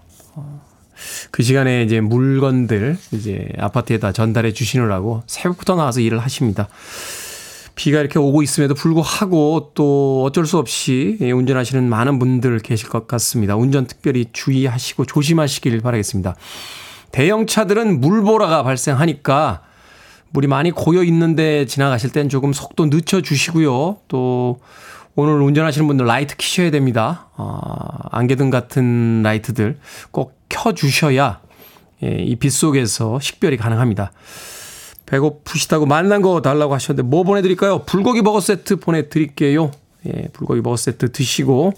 어, 1.07 1.29
그 1.31 1.43
시간에 1.43 1.83
이제 1.83 2.01
물건들 2.01 2.99
이제 3.13 3.49
아파트에다 3.59 4.13
전달해 4.13 4.53
주시느라고 4.53 5.23
새벽부터 5.27 5.77
나와서 5.77 6.01
일을 6.01 6.19
하십니다. 6.19 6.69
비가 7.75 8.01
이렇게 8.01 8.19
오고 8.19 8.43
있음에도 8.43 8.75
불구하고 8.75 9.73
또 9.75 10.25
어쩔 10.25 10.47
수 10.47 10.57
없이 10.57 11.19
예, 11.21 11.31
운전하시는 11.31 11.89
많은 11.89 12.19
분들 12.19 12.61
계실 12.61 12.89
것 12.89 13.07
같습니다. 13.07 13.55
운전 13.55 13.87
특별히 13.87 14.27
주의하시고 14.33 15.05
조심하시길 15.05 15.81
바라겠습니다. 15.83 16.37
대형차들은 17.13 18.01
물보라가 18.01 18.63
발생하니까 18.63 19.63
물이 20.31 20.49
많이 20.49 20.71
고여 20.71 21.03
있는데 21.05 21.67
지나가실 21.67 22.11
땐 22.11 22.29
조금 22.29 22.53
속도 22.53 22.87
늦춰 22.87 23.21
주시고요. 23.21 23.99
또 24.09 24.61
오늘 25.17 25.41
운전하시는 25.41 25.87
분들 25.87 26.07
라이트 26.07 26.37
키셔야 26.37 26.71
됩니다. 26.71 27.29
어, 27.37 27.59
안개등 28.13 28.51
같은 28.51 29.23
라이트들 29.23 29.79
꼭 30.11 30.37
켜 30.49 30.73
주셔야 30.73 31.41
예, 32.03 32.09
이빛 32.09 32.53
속에서 32.53 33.21
식별이 33.21 33.57
가능합니다. 33.57 34.13
배고프시다고 35.07 35.87
만난 35.87 36.21
거 36.23 36.43
달라고 36.43 36.75
하셨는데 36.75 37.09
뭐 37.09 37.23
보내드릴까요? 37.23 37.85
불고기 37.85 38.23
버거 38.23 38.41
세트 38.41 38.77
보내드릴게요. 38.77 39.71
예, 40.07 40.29
불고기 40.33 40.63
버거 40.63 40.77
세트 40.77 41.13
드시고 41.13 41.73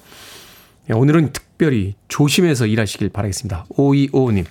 예, 0.90 0.94
오늘은 0.94 1.32
특별히 1.32 1.94
조심해서 2.08 2.66
일하시길 2.66 3.10
바라겠습니다. 3.10 3.66
5255님. 3.70 4.44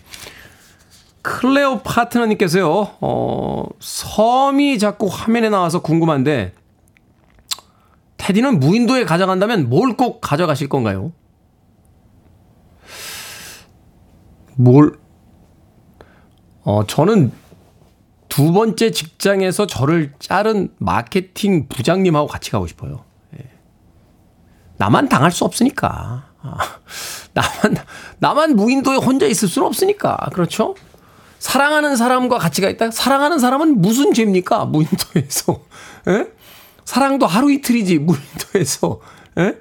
클레오 1.23 1.81
파트너님께서요, 1.83 2.95
어, 3.01 3.65
섬이 3.81 4.79
자꾸 4.79 5.07
화면에 5.07 5.49
나와서 5.49 5.81
궁금한데, 5.81 6.53
테디는 8.17 8.59
무인도에 8.59 9.05
가져간다면 9.05 9.69
뭘 9.69 9.95
꼭 9.97 10.21
가져가실 10.21 10.69
건가요? 10.69 11.11
뭘, 14.55 14.97
어, 16.63 16.85
저는 16.87 17.31
두 18.27 18.51
번째 18.51 18.91
직장에서 18.91 19.67
저를 19.67 20.13
자른 20.19 20.69
마케팅 20.77 21.67
부장님하고 21.67 22.27
같이 22.27 22.51
가고 22.51 22.67
싶어요. 22.67 23.03
예. 23.39 23.45
나만 24.77 25.09
당할 25.09 25.31
수 25.31 25.45
없으니까. 25.45 26.25
아, 26.41 26.57
나만, 27.33 27.77
나만 28.19 28.55
무인도에 28.55 28.97
혼자 28.97 29.25
있을 29.27 29.47
수는 29.47 29.67
없으니까. 29.67 30.17
그렇죠? 30.33 30.75
사랑하는 31.39 31.95
사람과 31.95 32.39
같이 32.39 32.61
가 32.61 32.69
있다? 32.69 32.89
사랑하는 32.91 33.37
사람은 33.39 33.79
무슨 33.81 34.13
죄입니까? 34.13 34.65
무인도에서. 34.65 35.61
예? 36.09 36.27
사랑도 36.87 37.27
하루 37.27 37.51
이틀이지, 37.51 37.99
무인도에서. 37.99 39.01
예? 39.39 39.57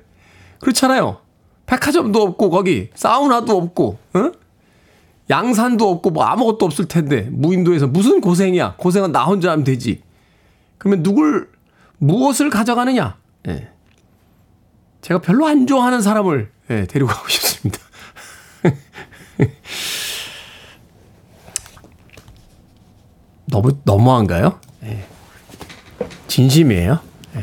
그렇잖아요. 0.60 1.18
백화점도 1.66 2.22
없고, 2.22 2.50
거기, 2.50 2.90
사우나도 2.94 3.56
없고, 3.56 3.98
어? 4.14 4.30
양산도 5.28 5.90
없고, 5.90 6.10
뭐 6.10 6.22
아무것도 6.22 6.64
없을 6.64 6.86
텐데, 6.86 7.22
무인도에서 7.32 7.88
무슨 7.88 8.20
고생이야? 8.20 8.76
고생은 8.76 9.10
나 9.10 9.24
혼자 9.24 9.50
하면 9.50 9.64
되지. 9.64 10.02
그러면 10.78 11.02
누굴, 11.02 11.50
무엇을 11.98 12.48
가져가느냐? 12.48 13.16
예. 13.48 13.70
제가 15.00 15.20
별로 15.20 15.48
안 15.48 15.66
좋아하는 15.66 16.02
사람을, 16.02 16.52
예, 16.70 16.86
데리고 16.86 17.10
가고 17.10 17.28
싶습니다. 17.28 17.80
너무 23.46 23.76
너무한가요? 23.82 24.60
네. 24.80 25.04
진심이에요. 26.28 27.05
네. 27.36 27.42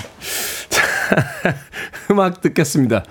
자, 0.69 0.83
음악 2.11 2.41
듣겠습니다. 2.41 3.03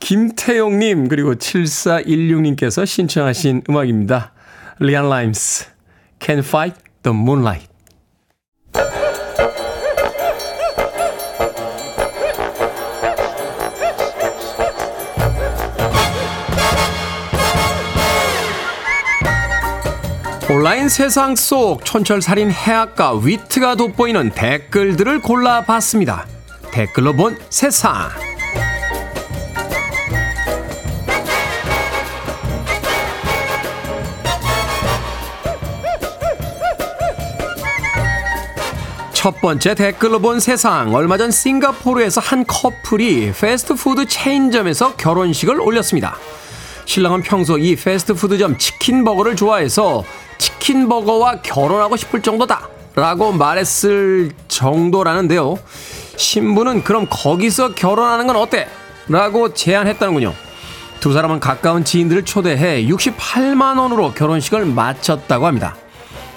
김태용님 0.00 1.08
그리고 1.08 1.34
7416님께서 1.34 2.86
신청하신 2.86 3.64
음악입니다. 3.68 4.32
리안 4.78 5.08
라임스 5.08 5.66
Can 6.20 6.40
Fight 6.40 6.80
the 7.02 7.16
Moonlight 7.16 7.68
온라인 20.50 20.90
세상 20.90 21.34
속 21.36 21.86
촌철살인 21.86 22.50
해악과 22.50 23.14
위트가 23.14 23.76
돋보이는 23.76 24.32
댓글들을 24.32 25.22
골라봤습니다. 25.22 26.26
댓글로 26.70 27.14
본 27.14 27.38
세상. 27.48 28.10
첫 39.14 39.40
번째 39.40 39.74
댓글로 39.74 40.18
본 40.18 40.40
세상. 40.40 40.94
얼마 40.94 41.16
전 41.16 41.30
싱가포르에서 41.30 42.20
한 42.20 42.44
커플이 42.46 43.32
패스트푸드 43.32 44.04
체인점에서 44.04 44.96
결혼식을 44.96 45.58
올렸습니다. 45.58 46.18
신랑은 46.84 47.22
평소 47.22 47.56
이 47.56 47.76
패스트푸드점 47.76 48.58
치킨버거를 48.58 49.36
좋아해서 49.36 50.04
치킨버거와 50.38 51.42
결혼하고 51.42 51.96
싶을 51.96 52.22
정도다. 52.22 52.68
라고 52.94 53.32
말했을 53.32 54.30
정도라는데요. 54.48 55.58
신부는 56.16 56.84
그럼 56.84 57.06
거기서 57.10 57.74
결혼하는 57.74 58.26
건 58.26 58.36
어때? 58.36 58.68
라고 59.08 59.52
제안했다는군요. 59.52 60.32
두 61.00 61.12
사람은 61.12 61.40
가까운 61.40 61.84
지인들을 61.84 62.24
초대해 62.24 62.84
68만원으로 62.86 64.14
결혼식을 64.14 64.64
마쳤다고 64.64 65.46
합니다. 65.46 65.76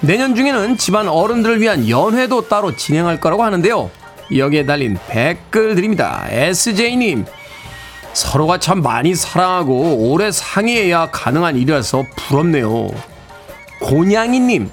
내년 0.00 0.34
중에는 0.34 0.76
집안 0.76 1.08
어른들을 1.08 1.60
위한 1.60 1.88
연회도 1.88 2.48
따로 2.48 2.76
진행할 2.76 3.20
거라고 3.20 3.44
하는데요. 3.44 3.90
여기에 4.36 4.66
달린 4.66 4.98
댓글들입니다. 5.08 6.26
SJ님, 6.28 7.24
서로가 8.12 8.58
참 8.58 8.82
많이 8.82 9.14
사랑하고 9.14 10.10
오래 10.10 10.30
상의해야 10.30 11.10
가능한 11.10 11.56
일이라서 11.56 12.04
부럽네요. 12.16 12.90
고냥이님, 13.80 14.70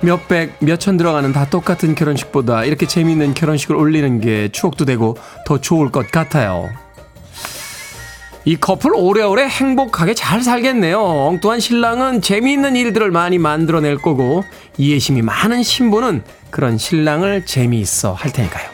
몇백, 0.00 0.56
몇천 0.60 0.96
들어가는 0.96 1.32
다 1.32 1.48
똑같은 1.48 1.94
결혼식보다 1.94 2.64
이렇게 2.64 2.86
재미있는 2.86 3.34
결혼식을 3.34 3.74
올리는 3.76 4.20
게 4.20 4.48
추억도 4.52 4.84
되고 4.84 5.16
더 5.46 5.60
좋을 5.60 5.90
것 5.90 6.10
같아요. 6.10 6.68
이 8.46 8.56
커플 8.56 8.90
오래오래 8.94 9.46
행복하게 9.46 10.12
잘 10.12 10.42
살겠네요. 10.42 11.00
엉뚱한 11.00 11.60
신랑은 11.60 12.20
재미있는 12.20 12.76
일들을 12.76 13.10
많이 13.10 13.38
만들어낼 13.38 13.96
거고 13.96 14.44
이해심이 14.76 15.22
많은 15.22 15.62
신부는 15.62 16.22
그런 16.50 16.76
신랑을 16.76 17.46
재미있어 17.46 18.12
할 18.12 18.32
테니까요. 18.32 18.68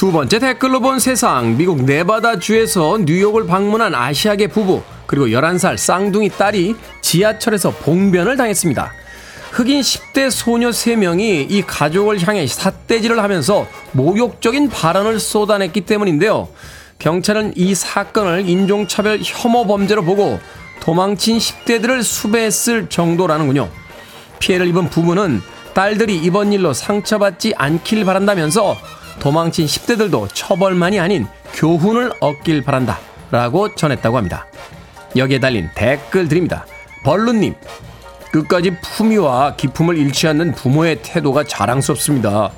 두 0.00 0.12
번째 0.12 0.38
댓글로 0.38 0.80
본 0.80 0.98
세상. 0.98 1.58
미국 1.58 1.84
네바다주에서 1.84 3.00
뉴욕을 3.04 3.46
방문한 3.46 3.94
아시아계 3.94 4.46
부부, 4.46 4.80
그리고 5.04 5.26
11살 5.26 5.76
쌍둥이 5.76 6.30
딸이 6.30 6.74
지하철에서 7.02 7.70
봉변을 7.70 8.38
당했습니다. 8.38 8.94
흑인 9.50 9.82
10대 9.82 10.30
소녀 10.30 10.70
3명이 10.70 11.50
이 11.50 11.62
가족을 11.66 12.26
향해 12.26 12.46
삿대질을 12.46 13.22
하면서 13.22 13.66
모욕적인 13.92 14.70
발언을 14.70 15.20
쏟아냈기 15.20 15.82
때문인데요. 15.82 16.48
경찰은 16.98 17.52
이 17.56 17.74
사건을 17.74 18.48
인종차별 18.48 19.18
혐오 19.22 19.66
범죄로 19.66 20.02
보고 20.02 20.40
도망친 20.80 21.36
10대들을 21.36 22.02
수배했을 22.02 22.88
정도라는군요. 22.88 23.68
피해를 24.38 24.66
입은 24.68 24.88
부부는 24.88 25.42
딸들이 25.74 26.16
이번 26.16 26.54
일로 26.54 26.72
상처받지 26.72 27.52
않길 27.58 28.06
바란다면서 28.06 28.78
도망친 29.20 29.66
10대들도 29.66 30.28
처벌만이 30.32 30.98
아닌 30.98 31.26
교훈을 31.54 32.12
얻길 32.20 32.64
바란다. 32.64 32.98
라고 33.30 33.72
전했다고 33.74 34.16
합니다. 34.16 34.46
여기에 35.14 35.38
달린 35.38 35.70
댓글 35.74 36.28
드립니다. 36.28 36.66
벌룬님, 37.04 37.54
끝까지 38.32 38.76
품위와 38.80 39.56
기품을 39.56 39.96
잃지 39.96 40.26
않는 40.28 40.54
부모의 40.54 41.00
태도가 41.02 41.44
자랑스럽습니다. 41.44 42.50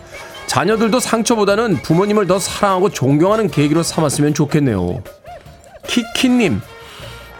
자녀들도 0.46 1.00
상처보다는 1.00 1.76
부모님을 1.82 2.26
더 2.26 2.38
사랑하고 2.38 2.90
존경하는 2.90 3.48
계기로 3.50 3.82
삼았으면 3.82 4.34
좋겠네요. 4.34 5.02
키키님, 5.86 6.60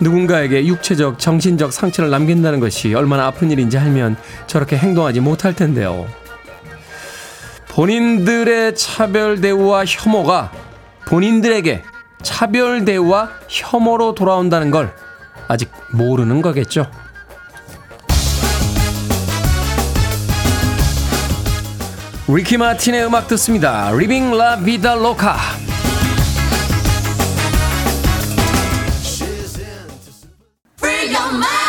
누군가에게 0.01 0.67
육체적, 0.67 1.19
정신적 1.19 1.73
상처를 1.73 2.11
남긴다는 2.11 2.61
것이 2.61 2.95
얼마나 2.95 3.27
아픈 3.27 3.51
일인지 3.51 3.79
알면 3.79 4.17
저렇게 4.47 4.77
행동하지 4.77 5.21
못할 5.21 5.55
텐데요. 5.55 6.07
본인들의 7.73 8.75
차별 8.77 9.41
대우와 9.41 9.87
혐오가 9.87 10.53
본인들에게 11.07 11.83
차별 12.23 12.85
대우와 12.85 13.31
혐오로 13.49 14.15
돌아온다는 14.15 14.71
걸 14.71 14.95
아직 15.49 15.73
모르는 15.91 16.43
거겠죠. 16.43 16.87
리키 22.29 22.59
마틴의 22.59 23.07
음악 23.07 23.27
듣습니다. 23.29 23.91
Livin' 23.93 24.37
La 24.37 24.57
Vida 24.59 24.95
Loca. 24.95 25.37
Free 30.79 31.15
your. 31.15 31.62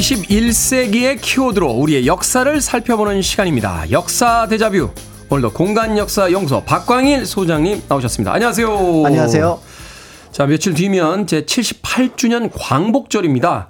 21세기의 0.00 1.20
키워드로 1.20 1.70
우리의 1.70 2.06
역사를 2.06 2.60
살펴보는 2.60 3.22
시간입니다. 3.22 3.90
역사 3.90 4.46
대자뷰. 4.48 4.90
오늘도 5.28 5.52
공간 5.52 5.96
역사 5.96 6.30
용서 6.32 6.62
박광일 6.64 7.26
소장님 7.26 7.82
나오셨습니다. 7.88 8.32
안녕하세요. 8.32 9.06
안녕하세요. 9.06 9.60
자, 10.32 10.46
며칠 10.46 10.74
뒤면 10.74 11.26
제 11.26 11.42
78주년 11.44 12.50
광복절입니다. 12.52 13.68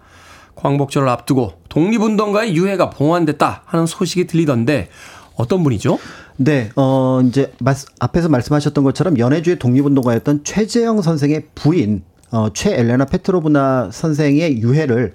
광복절을 0.55 1.09
앞두고 1.09 1.55
독립운동가의 1.69 2.55
유해가 2.55 2.91
봉환됐다 2.91 3.63
하는 3.67 3.87
소식이 3.87 4.27
들리던데 4.27 4.89
어떤 5.37 5.63
분이죠? 5.63 5.99
네, 6.43 6.71
어, 6.75 7.21
이제, 7.23 7.53
앞에서 7.99 8.31
말씀하셨던 8.31 8.83
것처럼 8.83 9.19
연해주의 9.19 9.59
독립운동가였던 9.59 10.45
최재형 10.45 11.03
선생의 11.03 11.49
부인, 11.55 12.03
어, 12.31 12.49
최엘레나 12.55 13.05
페트로브나 13.05 13.91
선생의 13.93 14.63
유해를 14.63 15.13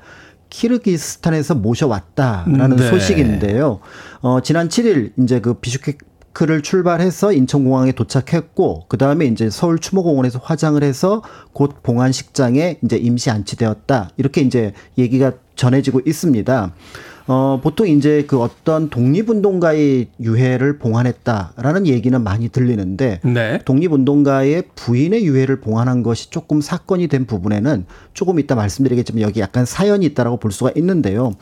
키르기스탄에서 0.52 1.56
모셔왔다라는 1.56 2.76
네. 2.76 2.90
소식인데요. 2.92 3.80
어, 4.22 4.42
지난 4.42 4.70
7일 4.70 5.14
이제 5.18 5.40
그 5.40 5.56
비슈케크를 5.56 6.62
출발해서 6.62 7.32
인천공항에 7.32 7.94
도착했고 7.94 8.86
그 8.88 9.00
다음에 9.00 9.26
이제 9.26 9.50
서울 9.50 9.80
추모공원에서 9.80 10.40
화장을 10.44 10.82
해서 10.84 11.24
곧 11.54 11.82
봉안식장에 11.82 12.78
이제 12.84 12.98
임시 12.98 13.32
안치되었다 13.32 14.12
이렇게 14.18 14.42
이제 14.42 14.74
얘기가 15.00 15.32
전해지고 15.56 16.02
있습니다. 16.06 16.74
어, 17.28 17.60
보통 17.64 17.88
이제 17.88 18.24
그 18.28 18.40
어떤 18.40 18.90
독립운동가의 18.90 20.10
유해를 20.22 20.78
봉환했다라는 20.78 21.88
얘기는 21.88 22.24
많이 22.24 22.50
들리는데 22.50 23.20
네. 23.24 23.60
독립운동가의 23.66 24.66
부인의 24.76 25.26
유해를 25.26 25.60
봉환한 25.60 26.04
것이 26.04 26.30
조금 26.30 26.62
사건이 26.62 27.08
된 27.08 27.26
부분에는 27.26 27.86
조금 28.14 28.40
이따 28.40 28.54
말씀드리겠지만 28.54 29.22
여기 29.24 29.40
약간 29.40 29.66
사연이 29.66 30.06
있다라고 30.06 30.38
볼 30.38 30.52
수가 30.52 30.72
있는데요. 30.76 31.34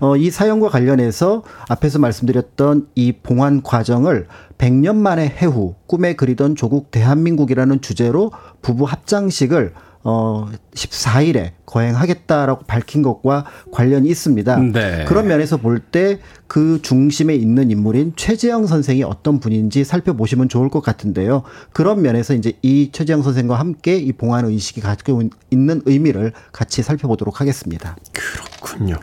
어, 0.00 0.16
이 0.16 0.30
사연과 0.30 0.70
관련해서 0.70 1.42
앞에서 1.68 1.98
말씀드렸던 1.98 2.88
이 2.94 3.12
봉환 3.12 3.62
과정을 3.62 4.28
100년 4.56 4.96
만에 4.96 5.28
해후 5.28 5.74
꿈에 5.86 6.14
그리던 6.14 6.56
조국 6.56 6.90
대한민국이라는 6.90 7.82
주제로 7.82 8.32
부부 8.62 8.84
합장식을 8.84 9.74
어 10.08 10.48
14일에 10.74 11.50
거행하겠다라고 11.66 12.64
밝힌 12.66 13.02
것과 13.02 13.44
관련이 13.72 14.08
있습니다. 14.08 14.56
네. 14.72 15.04
그런 15.08 15.26
면에서 15.26 15.56
볼 15.56 15.80
때 15.90 16.18
그 16.48 16.80
중심에 16.82 17.34
있는 17.34 17.70
인물인 17.70 18.12
최재형 18.16 18.66
선생이 18.66 19.02
어떤 19.02 19.40
분인지 19.40 19.84
살펴보시면 19.84 20.48
좋을 20.48 20.68
것 20.68 20.80
같은데요. 20.80 21.42
그런 21.72 22.02
면에서 22.02 22.34
이제 22.34 22.52
이 22.62 22.90
최재형 22.92 23.22
선생과 23.22 23.58
함께 23.58 23.96
이 23.96 24.12
봉안 24.12 24.44
의식이 24.44 24.80
가지고 24.80 25.22
있는 25.50 25.82
의미를 25.86 26.32
같이 26.52 26.82
살펴보도록 26.82 27.40
하겠습니다. 27.40 27.96
그렇군요. 28.12 28.96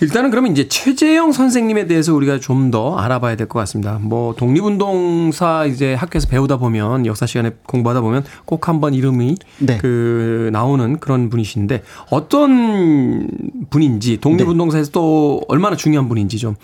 일단은 0.00 0.30
그러면 0.30 0.52
이제 0.52 0.68
최재형 0.68 1.32
선생님에 1.32 1.86
대해서 1.86 2.14
우리가 2.14 2.38
좀 2.38 2.68
더 2.70 2.96
알아봐야 2.98 3.34
될 3.36 3.48
것 3.48 3.58
같습니다. 3.60 3.98
뭐 4.02 4.34
독립운동사 4.34 5.64
이제 5.66 5.94
학교에서 5.94 6.28
배우다 6.28 6.58
보면 6.58 7.06
역사 7.06 7.24
시간에 7.24 7.52
공부하다 7.66 8.02
보면 8.02 8.24
꼭 8.44 8.68
한번 8.68 8.92
이름이 8.92 9.36
네. 9.60 9.78
그 9.78 10.50
나오는 10.52 10.98
그런 11.00 11.30
분이신데 11.30 11.82
어떤 12.10 13.28
분인지 13.70 14.18
독립운동사에서 14.18 14.86
네. 14.88 14.92
또 14.92 15.40
얼마나 15.48 15.76
중요한 15.76 16.08
분인지 16.08 16.36
좀 16.38 16.56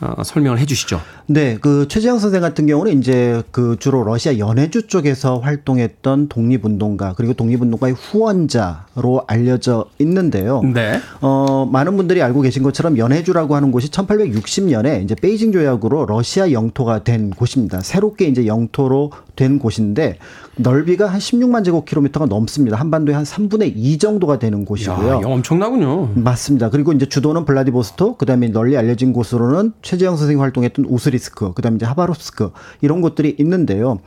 어, 0.00 0.22
설명을 0.22 0.58
해 0.58 0.66
주시죠. 0.66 1.00
네, 1.26 1.58
그 1.60 1.88
최재형 1.88 2.18
선생 2.18 2.40
같은 2.40 2.66
경우는 2.66 2.98
이제 2.98 3.42
그 3.50 3.76
주로 3.78 4.04
러시아 4.04 4.38
연해주 4.38 4.86
쪽에서 4.86 5.38
활동했던 5.38 6.28
독립운동가 6.28 7.14
그리고 7.16 7.34
독립운동가의 7.34 7.94
후원자로 7.94 9.24
알려져 9.26 9.86
있는데요. 9.98 10.62
네. 10.62 11.00
어, 11.20 11.68
많은 11.70 11.96
분들이 11.96 12.22
알고 12.22 12.42
계신 12.42 12.62
것처럼 12.62 12.96
연해주라고 12.96 13.56
하는 13.56 13.72
곳이 13.72 13.90
1860년에 13.90 15.02
이제 15.02 15.14
베이징 15.14 15.52
조약으로 15.52 16.06
러시아 16.06 16.52
영토가 16.52 17.04
된 17.04 17.30
곳입니다. 17.30 17.80
새롭게 17.80 18.26
이제 18.26 18.46
영토로 18.46 19.10
된 19.38 19.60
곳인데 19.60 20.18
넓이가 20.56 21.06
한 21.06 21.20
16만 21.20 21.64
제곱킬로미터가 21.64 22.26
넘습니다. 22.26 22.76
한반도의 22.76 23.14
한 23.14 23.24
3분의 23.24 23.72
2 23.76 23.98
정도가 23.98 24.40
되는 24.40 24.64
곳이고요. 24.64 25.08
야, 25.08 25.20
엄청나군요. 25.24 26.10
맞습니다. 26.16 26.70
그리고 26.70 26.92
이제 26.92 27.06
주도는 27.06 27.44
블라디보스토, 27.44 28.16
그다음에 28.16 28.48
널리 28.48 28.76
알려진 28.76 29.12
곳으로는 29.12 29.72
최재형 29.82 30.16
선생이 30.16 30.40
활동했던 30.40 30.86
우스리스크, 30.86 31.54
그다음에 31.54 31.76
이제 31.76 31.86
하바롭스크 31.86 32.50
이런 32.80 33.00
곳들이 33.00 33.36
있는데요. 33.38 34.00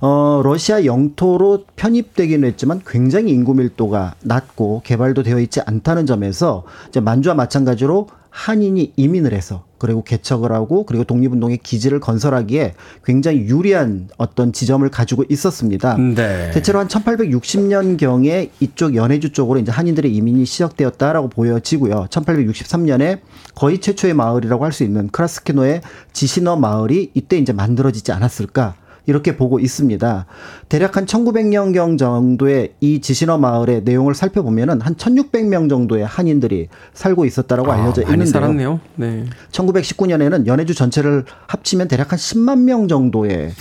어, 0.00 0.40
러시아 0.44 0.84
영토로 0.84 1.64
편입되기는 1.74 2.46
했지만 2.48 2.80
굉장히 2.86 3.32
인구 3.32 3.54
밀도가 3.54 4.14
낮고 4.22 4.82
개발도 4.84 5.24
되어 5.24 5.40
있지 5.40 5.60
않다는 5.60 6.06
점에서 6.06 6.62
이제 6.88 7.00
만주와 7.00 7.34
마찬가지로 7.34 8.06
한인이 8.30 8.92
이민을 8.96 9.32
해서 9.32 9.64
그리고 9.78 10.02
개척을 10.04 10.52
하고 10.52 10.86
그리고 10.86 11.04
독립운동의 11.04 11.58
기지를 11.58 12.00
건설하기에 12.00 12.74
굉장히 13.04 13.40
유리한 13.40 14.08
어떤 14.16 14.52
지점을 14.52 14.88
가지고 14.88 15.24
있었습니다. 15.28 15.96
네. 15.96 16.50
대체로 16.52 16.78
한 16.78 16.88
1860년 16.88 17.96
경에 17.98 18.50
이쪽 18.60 18.94
연해주 18.94 19.32
쪽으로 19.32 19.58
이제 19.58 19.72
한인들의 19.72 20.14
이민이 20.14 20.44
시작되었다라고 20.46 21.28
보여지고요. 21.28 22.06
1863년에 22.10 23.20
거의 23.54 23.78
최초의 23.80 24.14
마을이라고 24.14 24.64
할 24.64 24.76
수 24.76 24.84
있는 24.84 25.08
크라스케노의 25.08 25.80
지시너 26.12 26.56
마을이 26.56 27.10
이때 27.14 27.38
이제 27.38 27.54
만들어지지 27.54 28.12
않았을까 28.12 28.74
이렇게 29.06 29.36
보고 29.36 29.58
있습니다. 29.58 30.26
대략 30.68 30.96
한 30.96 31.06
1900년경 31.06 31.98
정도의 31.98 32.74
이 32.80 33.00
지신어 33.00 33.38
마을의 33.38 33.82
내용을 33.84 34.14
살펴보면은 34.14 34.80
한 34.80 34.94
1600명 34.94 35.70
정도의 35.70 36.04
한인들이 36.04 36.68
살고 36.92 37.24
있었다라고 37.24 37.72
아, 37.72 37.76
알려져 37.76 38.02
있는데요. 38.02 38.26
살았네요. 38.26 38.80
네. 38.96 39.24
1919년에는 39.52 40.46
연해주 40.46 40.74
전체를 40.74 41.24
합치면 41.46 41.88
대략 41.88 42.12
한 42.12 42.18
10만 42.18 42.60
명 42.60 42.88
정도의 42.88 43.52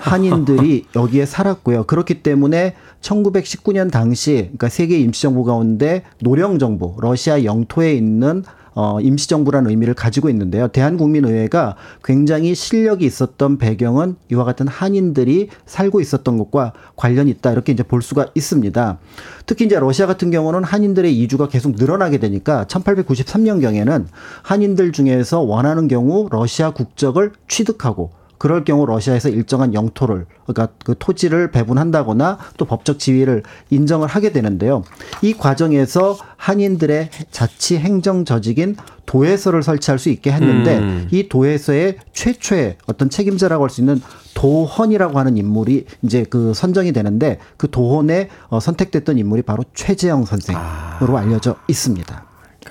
한인들이 0.00 0.86
여기에 0.96 1.26
살았고요. 1.26 1.84
그렇기 1.84 2.22
때문에 2.22 2.74
1919년 3.00 3.90
당시 3.90 4.34
그러니까 4.34 4.68
세계 4.68 4.98
임시정부 4.98 5.44
가운데 5.44 6.02
노령 6.20 6.58
정부 6.58 6.96
러시아 7.00 7.44
영토에 7.44 7.92
있는 7.92 8.44
어, 8.76 9.00
임시정부라는 9.00 9.70
의미를 9.70 9.94
가지고 9.94 10.28
있는데요. 10.28 10.68
대한국민의회가 10.68 11.76
굉장히 12.04 12.54
실력이 12.54 13.06
있었던 13.06 13.56
배경은 13.56 14.16
이와 14.30 14.44
같은 14.44 14.68
한인들이 14.68 15.48
살고 15.64 16.02
있었던 16.02 16.36
것과 16.36 16.74
관련이 16.94 17.30
있다. 17.30 17.52
이렇게 17.52 17.72
이제 17.72 17.82
볼 17.82 18.02
수가 18.02 18.26
있습니다. 18.34 18.98
특히 19.46 19.64
이제 19.64 19.78
러시아 19.80 20.06
같은 20.06 20.30
경우는 20.30 20.62
한인들의 20.62 21.18
이주가 21.18 21.48
계속 21.48 21.72
늘어나게 21.76 22.18
되니까 22.18 22.66
1893년경에는 22.66 24.04
한인들 24.42 24.92
중에서 24.92 25.40
원하는 25.40 25.88
경우 25.88 26.28
러시아 26.30 26.72
국적을 26.72 27.32
취득하고 27.48 28.10
그럴 28.38 28.64
경우 28.64 28.86
러시아에서 28.86 29.28
일정한 29.28 29.74
영토를 29.74 30.26
그러니까 30.46 30.74
그 30.84 30.94
토지를 30.98 31.50
배분한다거나 31.50 32.38
또 32.56 32.64
법적 32.64 32.98
지위를 32.98 33.42
인정을 33.70 34.08
하게 34.08 34.32
되는데요. 34.32 34.82
이 35.22 35.34
과정에서 35.34 36.16
한인들의 36.36 37.10
자치 37.30 37.78
행정 37.78 38.24
조직인 38.24 38.76
도회서를 39.06 39.62
설치할 39.62 39.98
수 39.98 40.08
있게 40.08 40.32
했는데 40.32 40.78
음. 40.78 41.08
이 41.12 41.28
도회서의 41.28 41.98
최초의 42.12 42.78
어떤 42.86 43.08
책임자라고 43.08 43.62
할 43.62 43.70
수 43.70 43.80
있는 43.80 44.00
도헌이라고 44.34 45.18
하는 45.18 45.36
인물이 45.36 45.86
이제 46.02 46.24
그 46.28 46.52
선정이 46.54 46.92
되는데 46.92 47.38
그 47.56 47.70
도헌에 47.70 48.28
어, 48.48 48.60
선택됐던 48.60 49.18
인물이 49.18 49.42
바로 49.42 49.64
최재형 49.74 50.24
선생으로 50.26 51.16
아. 51.16 51.20
알려져 51.20 51.56
있습니다. 51.68 52.24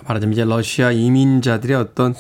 말하자면 0.08 0.34
이제 0.34 0.46
러시아 0.46 0.92
이민자들의 0.92 1.76
어떤 1.76 2.14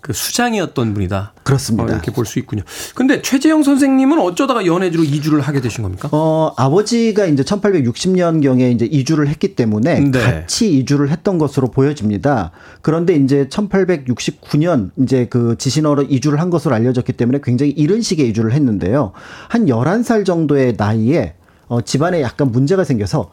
그 0.00 0.12
수장이었던 0.12 0.94
분이다. 0.94 1.34
그렇습니다. 1.42 1.84
어, 1.84 1.88
이렇게 1.88 2.12
볼 2.12 2.24
수 2.24 2.38
있군요. 2.38 2.62
근데 2.94 3.20
최재형 3.20 3.62
선생님은 3.62 4.18
어쩌다가 4.20 4.64
연해주로 4.64 5.02
이주를 5.04 5.40
하게 5.40 5.60
되신 5.60 5.82
겁니까? 5.82 6.08
어, 6.12 6.52
아버지가 6.56 7.26
이제 7.26 7.42
1860년경에 7.42 8.72
이제 8.72 8.84
이주를 8.86 9.28
했기 9.28 9.54
때문에 9.56 10.00
네. 10.00 10.10
같이 10.20 10.72
이주를 10.78 11.10
했던 11.10 11.38
것으로 11.38 11.70
보여집니다. 11.70 12.52
그런데 12.82 13.14
이제 13.16 13.48
1869년 13.48 14.90
이제 14.98 15.26
그 15.28 15.56
지신어로 15.58 16.02
이주를 16.04 16.40
한 16.40 16.50
것으로 16.50 16.74
알려졌기 16.74 17.12
때문에 17.14 17.40
굉장히 17.42 17.72
이른 17.72 18.00
시기에 18.00 18.26
이주를 18.26 18.52
했는데요. 18.52 19.12
한 19.48 19.66
11살 19.66 20.24
정도의 20.24 20.74
나이에 20.76 21.34
어, 21.66 21.80
집안에 21.80 22.22
약간 22.22 22.50
문제가 22.52 22.84
생겨서 22.84 23.30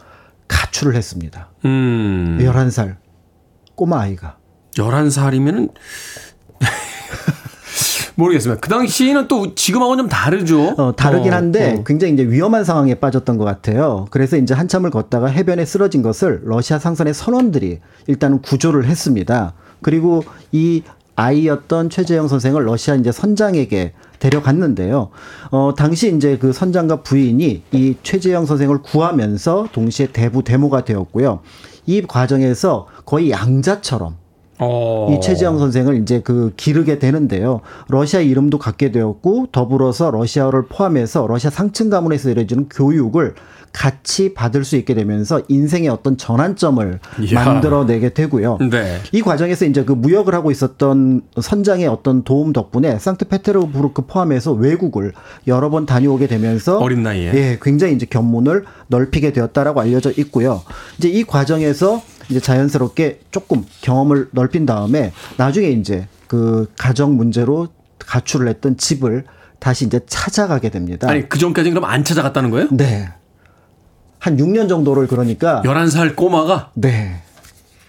가출을 0.48 0.96
했습니다. 0.96 1.50
음. 1.66 2.38
11살 2.42 2.96
꼬마 3.76 4.02
아이가. 4.02 4.38
11살이면은 4.78 5.72
모르겠습니다. 8.16 8.62
그 8.62 8.70
당시에는 8.70 9.28
또 9.28 9.54
지금하고는 9.56 10.04
좀 10.04 10.10
다르죠. 10.10 10.74
어, 10.78 10.96
다르긴 10.96 11.34
어, 11.34 11.36
한데 11.36 11.76
어. 11.80 11.84
굉장히 11.84 12.14
이제 12.14 12.24
위험한 12.24 12.64
상황에 12.64 12.96
빠졌던 12.96 13.38
것 13.38 13.44
같아요. 13.44 14.08
그래서 14.10 14.38
이제 14.38 14.54
한참을 14.54 14.90
걷다가 14.90 15.28
해변에 15.28 15.66
쓰러진 15.66 16.02
것을 16.02 16.42
러시아 16.46 16.80
상선의 16.80 17.14
선원들이 17.14 17.80
일단은 18.08 18.42
구조를 18.42 18.86
했습니다. 18.86 19.54
그리고 19.82 20.24
이 20.52 20.84
아이였던 21.16 21.90
최재형 21.90 22.28
선생을 22.28 22.66
러시아 22.66 22.96
이제 22.96 23.12
선장에게 23.12 23.94
데려갔는데요. 24.20 25.10
어, 25.52 25.74
당시 25.78 26.14
이제 26.16 26.38
그 26.38 26.54
선장과 26.54 27.04
부인이 27.04 27.64
이 27.72 27.96
최재형 28.04 28.46
선생을 28.46 28.82
구하면서 28.82 29.70
동시에 29.72 30.08
대부 30.08 30.44
데모가 30.44 30.84
되었고요. 30.84 31.40
이 31.86 32.02
과정에서 32.02 32.88
거의 33.06 33.32
양자처럼 33.32 34.18
오. 34.60 35.12
이 35.12 35.22
최재형 35.22 35.60
선생을 35.60 36.02
이제 36.02 36.22
그 36.22 36.54
기르게 36.56 37.00
되는데요. 37.00 37.62
러시아 37.88 38.22
이름도 38.22 38.58
갖게 38.58 38.92
되었고 38.92 39.48
더불어서 39.52 40.12
러시아를 40.12 40.66
포함해서 40.68 41.28
러시아 41.28 41.50
상층 41.50 41.90
가문에서 41.90 42.30
이루어지는 42.30 42.70
교육을 42.70 43.36
같이 43.76 44.34
받을 44.34 44.64
수 44.64 44.78
있게 44.78 44.94
되면서 44.94 45.42
인생의 45.50 45.90
어떤 45.90 46.16
전환점을 46.16 47.00
이야. 47.22 47.44
만들어내게 47.44 48.14
되고요. 48.14 48.60
네. 48.72 49.00
이 49.12 49.22
과정에서 49.22 49.66
이제 49.66 49.84
그 49.84 49.92
무역을 49.92 50.34
하고 50.34 50.50
있었던 50.50 51.24
선장의 51.42 51.86
어떤 51.88 52.24
도움 52.24 52.54
덕분에 52.54 52.98
상트페테르부르크 52.98 54.04
포함해서 54.04 54.54
외국을 54.54 55.12
여러 55.48 55.70
번 55.70 55.86
다녀오게 55.86 56.28
되면서 56.28 56.78
어린 56.78 57.04
나이에 57.04 57.34
예, 57.34 57.60
굉장히 57.62 57.96
이제 57.96 58.06
견문을 58.06 58.64
넓히게 58.88 59.34
되었다라고 59.34 59.82
알려져 59.82 60.10
있고요. 60.12 60.62
이제 60.98 61.10
이 61.10 61.26
과정에서 61.26 62.02
이제 62.30 62.40
자연스럽게 62.40 63.22
조금 63.32 63.66
경험을 63.82 64.30
넓힌 64.32 64.66
다음에 64.66 65.12
나중에 65.38 65.70
이제 65.70 66.08
그 66.28 66.72
가정 66.78 67.16
문제로 67.16 67.68
가출을 68.00 68.48
했던 68.48 68.78
집을 68.78 69.26
다시 69.60 69.86
이제 69.86 70.00
찾아가게 70.06 70.70
됩니다. 70.70 71.10
아니, 71.10 71.28
그 71.28 71.38
전까지는 71.38 71.76
그럼 71.76 71.90
안 71.90 72.04
찾아갔다는 72.04 72.52
거예요? 72.52 72.68
네. 72.72 73.10
한 74.20 74.38
6년 74.38 74.68
정도를 74.70 75.08
그러니까 75.08 75.62
11살 75.64 76.16
꼬마가 76.16 76.72
네. 76.74 77.22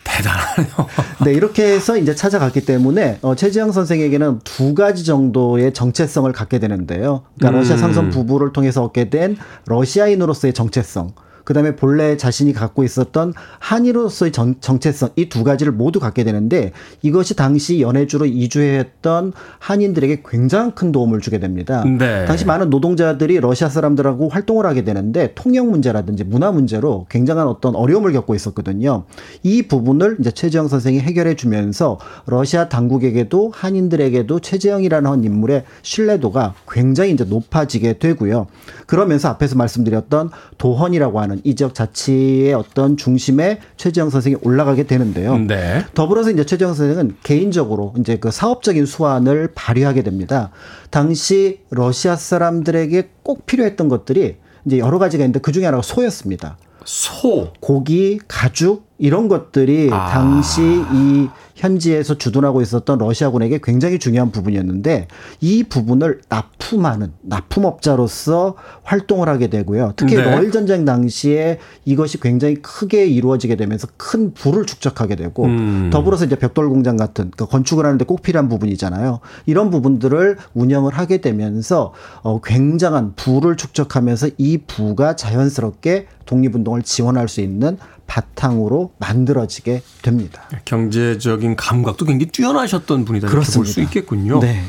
대단하네요. 0.05 0.87
네, 1.25 1.33
이렇게 1.33 1.65
해서 1.65 1.97
이제 1.97 2.15
찾아갔기 2.15 2.65
때문에 2.65 3.19
어, 3.23 3.35
최지영 3.35 3.73
선생에게는 3.73 4.41
두 4.45 4.75
가지 4.75 5.05
정도의 5.05 5.73
정체성을 5.73 6.31
갖게 6.33 6.59
되는데요. 6.59 7.23
그러니까 7.37 7.57
음. 7.57 7.61
러시아 7.61 7.77
상선 7.77 8.11
부부를 8.11 8.53
통해서 8.53 8.85
얻게 8.85 9.11
된 9.11 9.37
러시아인으로서의 9.67 10.55
정체성. 10.55 11.13
그다음에 11.47 11.77
본래 11.77 12.17
자신이 12.19 12.53
갖고 12.53 12.85
있었던 12.85 13.33
한의로서의 13.61 14.33
정, 14.33 14.57
정체성 14.61 15.11
이 15.17 15.29
두 15.37 15.45
가지를 15.45 15.73
모두 15.73 16.01
갖게 16.01 16.25
되는데 16.25 16.73
이것이 17.03 17.37
당시 17.37 17.81
연해주로 17.81 18.27
이주했던 18.27 19.33
한인들에게 19.59 20.23
굉장히 20.27 20.73
큰 20.75 20.93
도움을 20.93 21.21
주게 21.21 21.39
됩니다. 21.39 21.85
네. 21.85 22.25
당시 22.25 22.47
많은 22.47 22.71
노동자들이 22.71 23.39
러시아 23.41 23.69
사람들하고 23.69 24.29
활동을 24.31 24.65
하게 24.67 24.83
되는데 24.83 25.33
통역 25.35 25.69
문제라든지 25.69 26.25
문화 26.25 26.53
문제로 26.53 27.07
굉장한 27.11 27.47
어떤 27.47 27.77
어려움을 27.77 28.13
겪고 28.13 28.35
있었거든요. 28.35 29.05
이 29.43 29.63
부분을 29.63 30.17
이제 30.21 30.31
최재형 30.31 30.69
선생이 30.69 31.01
해결해 31.01 31.35
주면서 31.35 31.99
러시아 32.27 32.69
당국에게도 32.69 33.53
한인들에게도 33.55 34.41
최재형이라는 34.41 35.25
인물의 35.25 35.65
신뢰도가 35.83 36.55
굉장히 36.71 37.13
이제 37.13 37.25
높아지게 37.25 37.99
되고요. 37.99 38.47
그러면서 38.87 39.29
앞에서 39.29 39.57
말씀드렸던 39.57 40.31
도헌이라고 40.59 41.21
하는 41.21 41.36
이 41.45 41.55
지역 41.55 41.75
자치의 41.75 42.55
어떤 42.55 42.97
중심에 42.97 43.61
최재형 43.77 44.11
선생이 44.11 44.37
올라가게 44.43 44.85
되는데요. 44.85 45.39
네. 45.39 45.85
더불어서 45.95 46.31
이제 46.31 46.45
최재형 46.45 46.75
선생은 46.75 47.17
개인적으로 47.23 47.95
이제 47.99 48.17
그 48.17 48.31
사업적인 48.31 48.87
수완을 48.87 49.51
발휘하게 49.55 50.03
됩니다. 50.03 50.51
당시 50.91 51.61
러시아 51.71 52.17
사람들에게 52.17 53.11
꼭 53.23 53.47
필요했던 53.47 53.89
것들이 53.89 54.37
이제 54.65 54.79
여러 54.79 54.99
가지가 54.99 55.25
있는데 55.25 55.41
그 55.41 55.53
중에 55.53 55.65
하나가 55.65 55.83
소였습니다. 55.83 56.59
소, 56.85 57.53
고기, 57.61 58.19
가죽 58.29 58.86
이런 58.99 59.29
것들이 59.29 59.91
아. 59.93 60.07
당시 60.07 60.63
이 60.63 61.29
현지에서 61.55 62.19
주둔하고 62.19 62.61
있었던 62.61 62.99
러시아군에게 62.99 63.61
굉장히 63.63 63.99
중요한 63.99 64.31
부분이었는데 64.31 65.09
이 65.41 65.65
부분을 65.65 66.21
납품하는 66.29 67.13
납품업자로서 67.23 68.55
활동을 68.83 69.29
하게 69.29 69.49
되고요. 69.49 69.95
특히 69.97 70.17
네. 70.17 70.23
러일 70.23 70.51
전쟁 70.51 70.85
당시에 70.85 71.59
이것이 71.85 72.21
굉장히 72.21 72.57
크게 72.57 73.07
이루어지게 73.07 73.57
되면서 73.57 73.89
큰 73.97 74.35
부를 74.35 74.67
축적하게 74.67 75.17
되고 75.17 75.47
음. 75.47 75.91
더불어서 75.91 76.27
이제 76.27 76.37
벽돌 76.37 76.69
공장 76.69 76.97
같은 76.97 77.31
그 77.37 77.47
건축을 77.47 77.85
하는데 77.85 78.05
꼭 78.05 78.21
필요한 78.23 78.49
부분이잖아요. 78.49 79.21
이런 79.47 79.71
부분들을 79.71 80.37
운영을 80.55 80.93
하게 80.93 81.23
되면서 81.23 81.95
어 82.23 82.41
굉장한 82.43 83.15
부를 83.17 83.57
축적하면서 83.57 84.31
이 84.37 84.59
부가 84.59 85.17
자연스럽게 85.17 86.07
독립운동을 86.27 86.83
지원할 86.83 87.29
수 87.29 87.41
있는 87.41 87.79
바탕으로 88.07 88.93
만들어지게 88.99 89.83
됩니다. 90.03 90.49
경제적인 90.65 91.57
감각도 91.57 92.05
굉장히 92.07 92.31
뛰어나셨던 92.31 93.05
분이다 93.05 93.29
이렇게 93.29 93.53
볼 93.53 93.67
수 93.67 93.81
있겠군요. 93.81 94.41
네. 94.41 94.63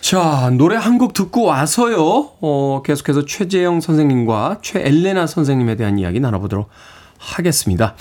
자, 0.00 0.50
노래 0.56 0.76
한 0.76 0.98
곡 0.98 1.12
듣고 1.12 1.44
와서요. 1.44 2.30
어, 2.40 2.82
계속해서 2.84 3.24
최재형 3.26 3.80
선생님과 3.80 4.58
최엘레나 4.62 5.26
선생님에 5.26 5.76
대한 5.76 5.98
이야기 5.98 6.20
나눠보도록 6.20 6.68
하겠습니다. 7.18 7.94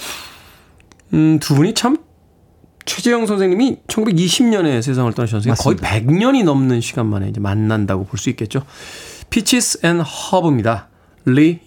음, 1.14 1.40
두 1.40 1.56
분이 1.56 1.74
참 1.74 1.98
최재형 2.86 3.26
선생님이 3.28 3.80
1920년에 3.88 4.82
세상을 4.82 5.12
떠나셨어요. 5.14 5.54
거의 5.56 5.76
100년이 5.78 6.44
넘는 6.44 6.82
시간 6.82 7.06
만에 7.08 7.28
이제 7.30 7.40
만난다고 7.40 8.06
볼 8.06 8.18
수 8.18 8.30
있겠죠. 8.30 8.64
Peaches 9.30 9.86
and 9.86 10.00
Herb입니다. 10.00 10.88
리 11.26 11.60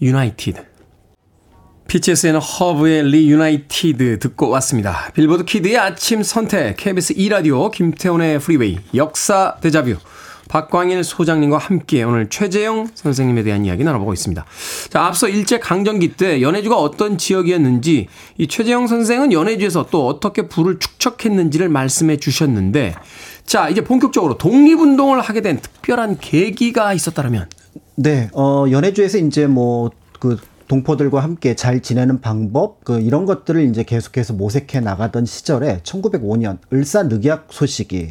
Peaches 1.89 2.22
and 2.22 2.37
Herb의 2.37 3.05
Reunited 3.05 4.19
듣고 4.19 4.49
왔습니다. 4.51 5.11
빌보드 5.15 5.45
kid의 5.45 5.79
아침 5.79 6.23
선택, 6.23 6.77
KBS 6.77 7.15
2라디오, 7.15 7.71
김태훈의 7.71 8.39
Freeway, 8.39 8.79
역사 8.95 9.57
데자뷰, 9.61 9.97
박광일 10.49 11.03
소장님과 11.03 11.57
함께 11.57 12.03
오늘 12.03 12.29
최재형 12.29 12.89
선생님에 12.95 13.43
대한 13.43 13.65
이야기 13.65 13.85
나눠보고 13.85 14.13
있습니다. 14.13 14.45
자, 14.91 15.05
앞서 15.05 15.29
일제 15.29 15.59
강점기 15.59 16.17
때 16.17 16.43
연해주가 16.43 16.77
어떤 16.77 17.17
지역이었는지 17.17 18.09
이 18.37 18.47
최재형 18.47 18.87
선생은 18.87 19.33
연해주에서 19.33 19.87
또 19.91 20.07
어떻게 20.07 20.49
부를 20.49 20.79
축적했는지를 20.79 21.71
말씀해 21.71 22.19
주셨는데 22.19 22.95
자, 23.47 23.71
이제 23.71 23.83
본격적으로 23.83 24.37
독립운동을 24.37 25.21
하게 25.21 25.41
된 25.41 25.59
특별한 25.59 26.19
계기가 26.21 26.93
있었다면 26.93 27.49
네, 27.97 28.29
어, 28.35 28.67
연해주에서 28.71 29.19
이제 29.19 29.47
뭐그 29.47 30.39
동포들과 30.73 31.21
함께 31.21 31.55
잘 31.55 31.83
지내는 31.83 32.23
방법 32.23 32.83
그 32.83 32.99
이런 32.99 33.27
것들을 33.27 33.63
이제 33.69 33.83
계속해서 33.83 34.33
모색해 34.33 34.81
나가던 34.81 35.27
시절에 35.27 35.81
1905년 35.83 36.57
을사 36.73 37.03
늑약 37.03 37.49
소식이 37.51 38.09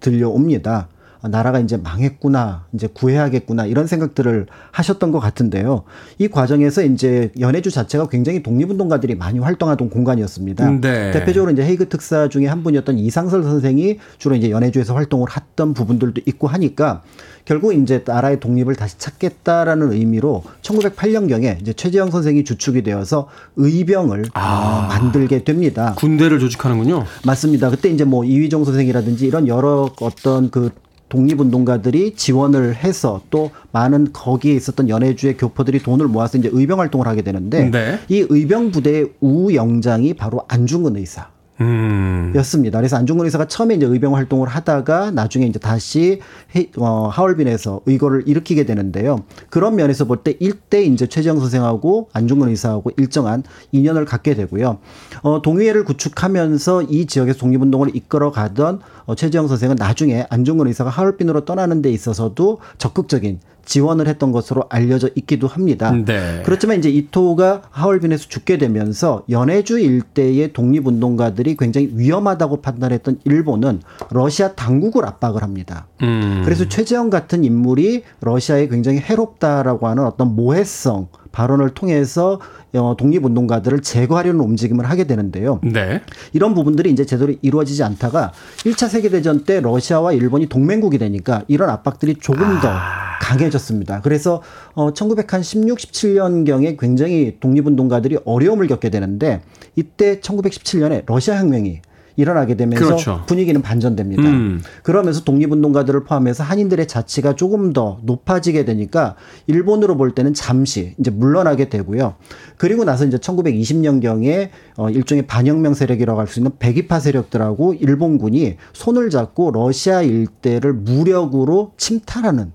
들려옵니다. 0.00 0.88
아, 1.22 1.28
나라가 1.28 1.60
이제 1.60 1.76
망했구나, 1.76 2.66
이제 2.74 2.88
구해야겠구나, 2.92 3.66
이런 3.66 3.86
생각들을 3.86 4.46
하셨던 4.72 5.12
것 5.12 5.20
같은데요. 5.20 5.84
이 6.18 6.26
과정에서 6.26 6.82
이제 6.82 7.30
연해주 7.38 7.70
자체가 7.70 8.08
굉장히 8.08 8.42
독립운동가들이 8.42 9.14
많이 9.14 9.38
활동하던 9.38 9.88
공간이었습니다. 9.88 10.80
네. 10.80 11.12
대표적으로 11.12 11.52
이제 11.52 11.62
헤이그 11.62 11.88
특사 11.88 12.28
중에 12.28 12.46
한 12.46 12.64
분이었던 12.64 12.98
이상설 12.98 13.44
선생이 13.44 13.98
주로 14.18 14.34
이제 14.34 14.50
연해주에서 14.50 14.94
활동을 14.94 15.28
했던 15.34 15.74
부분들도 15.74 16.22
있고 16.26 16.48
하니까 16.48 17.02
결국 17.44 17.72
이제 17.72 18.02
나라의 18.04 18.40
독립을 18.40 18.74
다시 18.74 18.98
찾겠다라는 18.98 19.92
의미로 19.92 20.42
1908년경에 20.62 21.60
이제 21.60 21.72
최재형 21.72 22.10
선생이 22.10 22.44
주축이 22.44 22.82
되어서 22.82 23.28
의병을 23.56 24.26
아, 24.34 24.88
어, 24.88 24.88
만들게 24.88 25.44
됩니다. 25.44 25.94
군대를 25.98 26.38
조직하는군요. 26.40 27.04
맞습니다. 27.24 27.70
그때 27.70 27.90
이제 27.90 28.04
뭐 28.04 28.24
이휘종 28.24 28.64
선생이라든지 28.64 29.26
이런 29.26 29.48
여러 29.48 29.90
어떤 30.00 30.50
그 30.50 30.70
독립운동가들이 31.12 32.14
지원을 32.16 32.74
해서 32.74 33.20
또 33.28 33.50
많은 33.72 34.12
거기에 34.14 34.54
있었던 34.54 34.88
연해주의 34.88 35.36
교포들이 35.36 35.82
돈을 35.82 36.08
모아서 36.08 36.38
이제 36.38 36.48
의병 36.50 36.80
활동을 36.80 37.06
하게 37.06 37.20
되는데 37.20 37.68
네. 37.70 37.98
이 38.08 38.24
의병 38.28 38.70
부대의 38.70 39.12
우영장이 39.20 40.14
바로 40.14 40.40
안중근 40.48 40.96
의사. 40.96 41.28
음. 41.60 42.32
였습니다. 42.36 42.78
그래서 42.78 42.96
안중근 42.96 43.26
의사가 43.26 43.46
처음에 43.46 43.74
이제 43.76 43.86
의병 43.86 44.16
활동을 44.16 44.48
하다가 44.48 45.12
나중에 45.12 45.46
이제 45.46 45.60
다시 45.60 46.18
해, 46.56 46.70
어, 46.76 47.08
하얼빈에서 47.12 47.82
의거를 47.86 48.24
일으키게 48.26 48.64
되는데요. 48.64 49.18
그런 49.48 49.76
면에서 49.76 50.06
볼 50.06 50.24
때 50.24 50.34
일대 50.40 50.82
이제 50.82 51.06
최재형 51.06 51.38
선생하고 51.38 52.08
안중근 52.14 52.48
의사하고 52.48 52.90
일정한 52.96 53.44
인연을 53.70 54.06
갖게 54.06 54.34
되고요. 54.34 54.78
어, 55.22 55.42
동의회를 55.42 55.84
구축하면서 55.84 56.84
이 56.84 57.06
지역에서 57.06 57.38
독립운동을 57.38 57.94
이끌어 57.94 58.32
가던 58.32 58.80
어, 59.06 59.14
최재형 59.14 59.48
선생은 59.48 59.76
나중에 59.78 60.26
안중근 60.30 60.66
의사가 60.66 60.90
하얼빈으로 60.90 61.44
떠나는 61.44 61.82
데 61.82 61.90
있어서도 61.90 62.58
적극적인 62.78 63.40
지원을 63.64 64.08
했던 64.08 64.32
것으로 64.32 64.64
알려져 64.68 65.08
있기도 65.14 65.46
합니다. 65.46 65.92
네. 65.92 66.42
그렇지만 66.44 66.78
이제 66.78 66.90
이토가 66.90 67.62
하얼빈에서 67.70 68.28
죽게 68.28 68.58
되면서 68.58 69.22
연해주 69.30 69.78
일대의 69.78 70.52
독립운동가들이 70.52 71.56
굉장히 71.56 71.90
위험하다고 71.94 72.60
판단했던 72.62 73.20
일본은 73.24 73.80
러시아 74.10 74.52
당국을 74.54 75.06
압박을 75.06 75.42
합니다. 75.42 75.86
음. 76.02 76.42
그래서 76.44 76.68
최재형 76.68 77.10
같은 77.10 77.44
인물이 77.44 78.02
러시아에 78.20 78.68
굉장히 78.68 78.98
해롭다라고 78.98 79.86
하는 79.86 80.04
어떤 80.06 80.34
모해성 80.34 81.08
발언을 81.32 81.70
통해서 81.70 82.40
어, 82.74 82.94
독립운동가들을 82.96 83.82
제거하려는 83.82 84.40
움직임을 84.40 84.88
하게 84.88 85.04
되는데요. 85.04 85.60
네. 85.62 86.02
이런 86.32 86.54
부분들이 86.54 86.90
이제 86.90 87.04
제대로 87.04 87.34
이루어지지 87.42 87.82
않다가 87.82 88.32
1차 88.58 88.88
세계대전 88.88 89.44
때 89.44 89.60
러시아와 89.60 90.12
일본이 90.12 90.46
동맹국이 90.46 90.98
되니까 90.98 91.42
이런 91.48 91.68
압박들이 91.70 92.16
조금 92.20 92.60
더 92.60 92.68
아. 92.68 93.18
강해졌습니다. 93.20 94.00
그래서 94.02 94.42
어, 94.74 94.92
1916, 94.92 95.78
17년경에 95.78 96.78
굉장히 96.78 97.36
독립운동가들이 97.40 98.18
어려움을 98.24 98.66
겪게 98.66 98.90
되는데 98.90 99.42
이때 99.76 100.20
1917년에 100.20 101.04
러시아 101.06 101.38
혁명이 101.38 101.80
일어나게 102.16 102.56
되면서 102.56 102.84
그렇죠. 102.84 103.22
분위기는 103.26 103.60
반전됩니다. 103.62 104.22
음. 104.24 104.60
그러면서 104.82 105.22
독립운동가들을 105.24 106.04
포함해서 106.04 106.42
한인들의 106.42 106.88
자치가 106.88 107.34
조금 107.34 107.72
더 107.72 108.00
높아지게 108.02 108.64
되니까 108.64 109.14
일본으로 109.46 109.96
볼 109.96 110.14
때는 110.14 110.34
잠시 110.34 110.94
이제 110.98 111.10
물러나게 111.10 111.68
되고요. 111.68 112.14
그리고 112.56 112.84
나서 112.84 113.04
이제 113.06 113.16
1920년경에 113.18 114.48
어 114.76 114.90
일종의 114.90 115.26
반혁명 115.26 115.74
세력이라고 115.74 116.18
할 116.20 116.32
수 116.32 116.40
있는 116.40 116.52
백이파 116.58 116.98
세력들하고 116.98 117.74
일본군이 117.74 118.56
손을 118.72 119.10
잡고 119.10 119.50
러시아 119.50 120.00
일대를 120.02 120.72
무력으로 120.72 121.72
침탈하는 121.76 122.52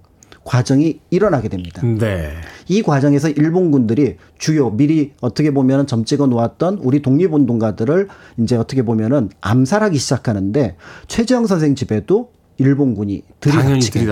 과정이 0.48 1.02
일어나게 1.10 1.50
됩니다. 1.50 1.82
네. 1.86 2.32
이 2.70 2.82
과정에서 2.82 3.28
일본군들이 3.28 4.16
주요 4.38 4.72
미리 4.72 5.12
어떻게 5.20 5.52
보면 5.52 5.88
점 5.88 6.06
찍어 6.06 6.28
놓았던 6.28 6.80
우리 6.82 7.02
독립운동가들을 7.02 8.08
이제 8.40 8.56
어떻게 8.56 8.82
보면은 8.82 9.30
암살하기 9.42 9.98
시작하는데 9.98 10.78
최재형 11.08 11.48
선생 11.48 11.76
집에도 11.76 12.32
일본군이 12.58 13.22
들이닥치게 13.40 14.08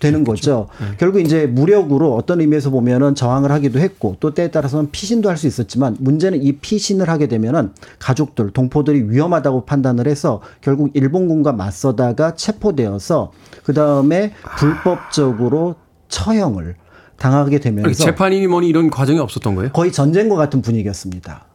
되는 0.00 0.24
거죠. 0.24 0.68
네. 0.80 0.86
결국 0.98 1.20
이제 1.20 1.46
무력으로 1.46 2.14
어떤 2.14 2.40
의미에서 2.40 2.70
보면은 2.70 3.14
저항을 3.14 3.50
하기도 3.50 3.78
했고 3.78 4.16
또 4.20 4.34
때에 4.34 4.50
따라서는 4.50 4.90
피신도 4.90 5.28
할 5.30 5.36
수 5.36 5.46
있었지만 5.46 5.96
문제는 6.00 6.42
이 6.42 6.52
피신을 6.52 7.08
하게 7.08 7.26
되면은 7.28 7.72
가족들 7.98 8.50
동포들이 8.52 9.10
위험하다고 9.10 9.64
판단을 9.66 10.06
해서 10.06 10.40
결국 10.60 10.90
일본군과 10.94 11.52
맞서다가 11.52 12.34
체포되어서 12.34 13.32
그 13.64 13.72
다음에 13.74 14.32
불법적으로 14.58 15.76
처형을 16.08 16.76
당하게 17.18 17.58
되면서 17.60 18.04
재판이니 18.04 18.46
뭐니 18.46 18.68
이런 18.68 18.90
과정이 18.90 19.18
없었던 19.18 19.54
거예요? 19.54 19.72
거의 19.72 19.90
전쟁과 19.92 20.36
같은 20.36 20.60
분위기였습니다. 20.62 21.46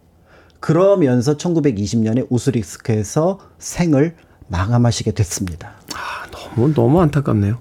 그러면서 0.60 1.38
1920년에 1.38 2.28
우스리스크에서 2.30 3.40
생을 3.58 4.16
마감하시게 4.48 5.12
됐습니다. 5.12 5.74
아, 5.96 6.28
너무 6.56 6.74
너무 6.74 7.02
안타깝네요. 7.02 7.60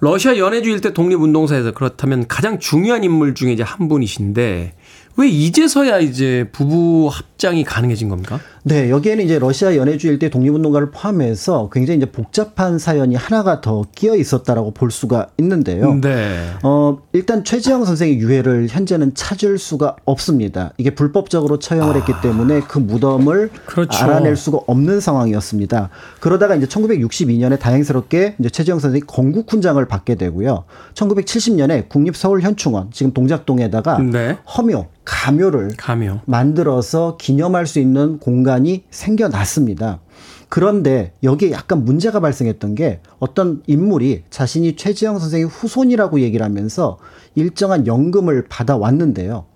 러시아 0.00 0.36
연해주 0.36 0.70
일대 0.70 0.92
독립운동사에서 0.92 1.72
그렇다면 1.72 2.28
가장 2.28 2.58
중요한 2.58 3.02
인물 3.02 3.34
중에 3.34 3.52
이제 3.52 3.62
한 3.62 3.88
분이신데 3.88 4.74
왜 5.16 5.28
이제서야 5.28 6.00
이제 6.00 6.48
부부 6.52 7.08
합장이 7.10 7.64
가능해진 7.64 8.08
겁니까? 8.08 8.38
네, 8.68 8.90
여기에는 8.90 9.24
이제 9.24 9.38
러시아 9.38 9.76
연해주 9.76 10.08
일대 10.08 10.28
독립운동가를 10.28 10.90
포함해서 10.90 11.70
굉장히 11.72 11.98
이제 11.98 12.10
복잡한 12.10 12.80
사연이 12.80 13.14
하나가 13.14 13.60
더 13.60 13.84
끼어 13.94 14.16
있었다라고 14.16 14.72
볼 14.72 14.90
수가 14.90 15.28
있는데요. 15.38 15.94
네. 16.00 16.36
어, 16.64 16.98
일단 17.12 17.44
최지영 17.44 17.84
선생의 17.84 18.18
유해를 18.18 18.66
현재는 18.68 19.14
찾을 19.14 19.58
수가 19.58 19.94
없습니다. 20.04 20.72
이게 20.78 20.90
불법적으로 20.96 21.60
처형을 21.60 21.94
아, 21.94 21.98
했기 21.98 22.12
때문에 22.20 22.58
그 22.62 22.80
무덤을 22.80 23.50
그렇죠. 23.66 24.04
알아낼 24.04 24.34
수가 24.34 24.58
없는 24.66 24.98
상황이었습니다. 24.98 25.90
그러다가 26.18 26.56
이제 26.56 26.66
1962년에 26.66 27.60
다행스럽게 27.60 28.34
이제 28.40 28.50
최지영 28.50 28.80
선생이 28.80 29.02
건국 29.06 29.52
훈장을 29.52 29.82
받게 29.86 30.16
되고요. 30.16 30.64
1970년에 30.94 31.88
국립서울현충원 31.88 32.88
지금 32.90 33.12
동작동에다가 33.12 33.98
네. 33.98 34.38
허묘 34.56 34.86
가묘를 35.04 35.74
가묘. 35.76 36.20
만들어서 36.26 37.16
기념할 37.16 37.66
수 37.66 37.78
있는 37.78 38.18
공간 38.18 38.55
이 38.64 38.84
생겨났습니다. 38.90 40.00
그런데 40.48 41.12
여기에 41.22 41.50
약간 41.50 41.84
문제가 41.84 42.20
발생했던 42.20 42.76
게 42.76 43.00
어떤 43.18 43.62
인물이 43.66 44.24
자신이 44.30 44.76
최지영 44.76 45.18
선생의 45.18 45.46
후손이라고 45.46 46.20
얘기를 46.20 46.44
하면서 46.44 46.98
일정한 47.34 47.86
연금을 47.86 48.46
받아왔는데요. 48.48 49.46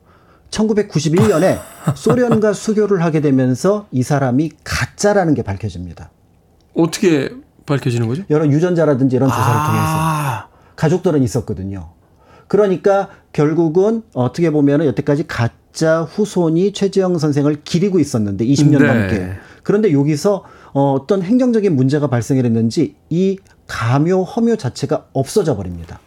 1991년에 0.50 1.60
소련과 1.94 2.52
수교를 2.52 3.02
하게 3.04 3.20
되면서 3.20 3.86
이 3.92 4.02
사람이 4.02 4.50
가짜라는 4.64 5.34
게 5.34 5.42
밝혀집니다. 5.42 6.10
어떻게 6.74 7.30
밝혀지는 7.66 8.08
거죠? 8.08 8.24
여러 8.30 8.46
유전자라든지 8.46 9.16
이런 9.16 9.28
조사를 9.28 9.54
아~ 9.54 9.66
통해서 9.66 10.74
가족들은 10.76 11.22
있었거든요. 11.22 11.90
그러니까 12.48 13.08
결국은 13.32 14.02
어떻게 14.12 14.50
보면은 14.50 14.86
여태까지 14.86 15.28
가 15.28 15.50
짜 15.72 16.02
후손이 16.02 16.72
최재형 16.72 17.18
선생을 17.18 17.62
기리고 17.64 17.98
있었는데 17.98 18.44
20년 18.44 18.80
네. 18.80 18.86
넘게. 18.86 19.32
그런데 19.62 19.92
여기서 19.92 20.44
어, 20.72 20.92
어떤 20.92 21.22
행정적인 21.22 21.74
문제가 21.74 22.08
발생했는지 22.08 22.94
이 23.08 23.38
가묘 23.66 24.22
허묘 24.24 24.56
자체가 24.56 25.06
없어져 25.12 25.56
버립니다. 25.56 26.00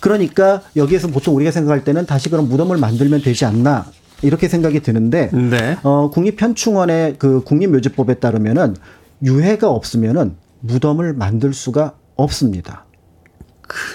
그러니까 0.00 0.62
여기에서 0.76 1.08
보통 1.08 1.36
우리가 1.36 1.50
생각할 1.50 1.84
때는 1.84 2.06
다시 2.06 2.28
그런 2.28 2.48
무덤을 2.48 2.76
만들면 2.76 3.22
되지 3.22 3.44
않나 3.44 3.86
이렇게 4.22 4.48
생각이 4.48 4.80
드는데 4.80 5.30
네. 5.32 5.78
어, 5.82 6.10
국립현충원의 6.10 7.16
그 7.18 7.42
국립묘지법에 7.44 8.14
따르면은 8.14 8.76
유해가 9.22 9.70
없으면은 9.70 10.34
무덤을 10.60 11.14
만들 11.14 11.54
수가 11.54 11.94
없습니다. 12.16 12.84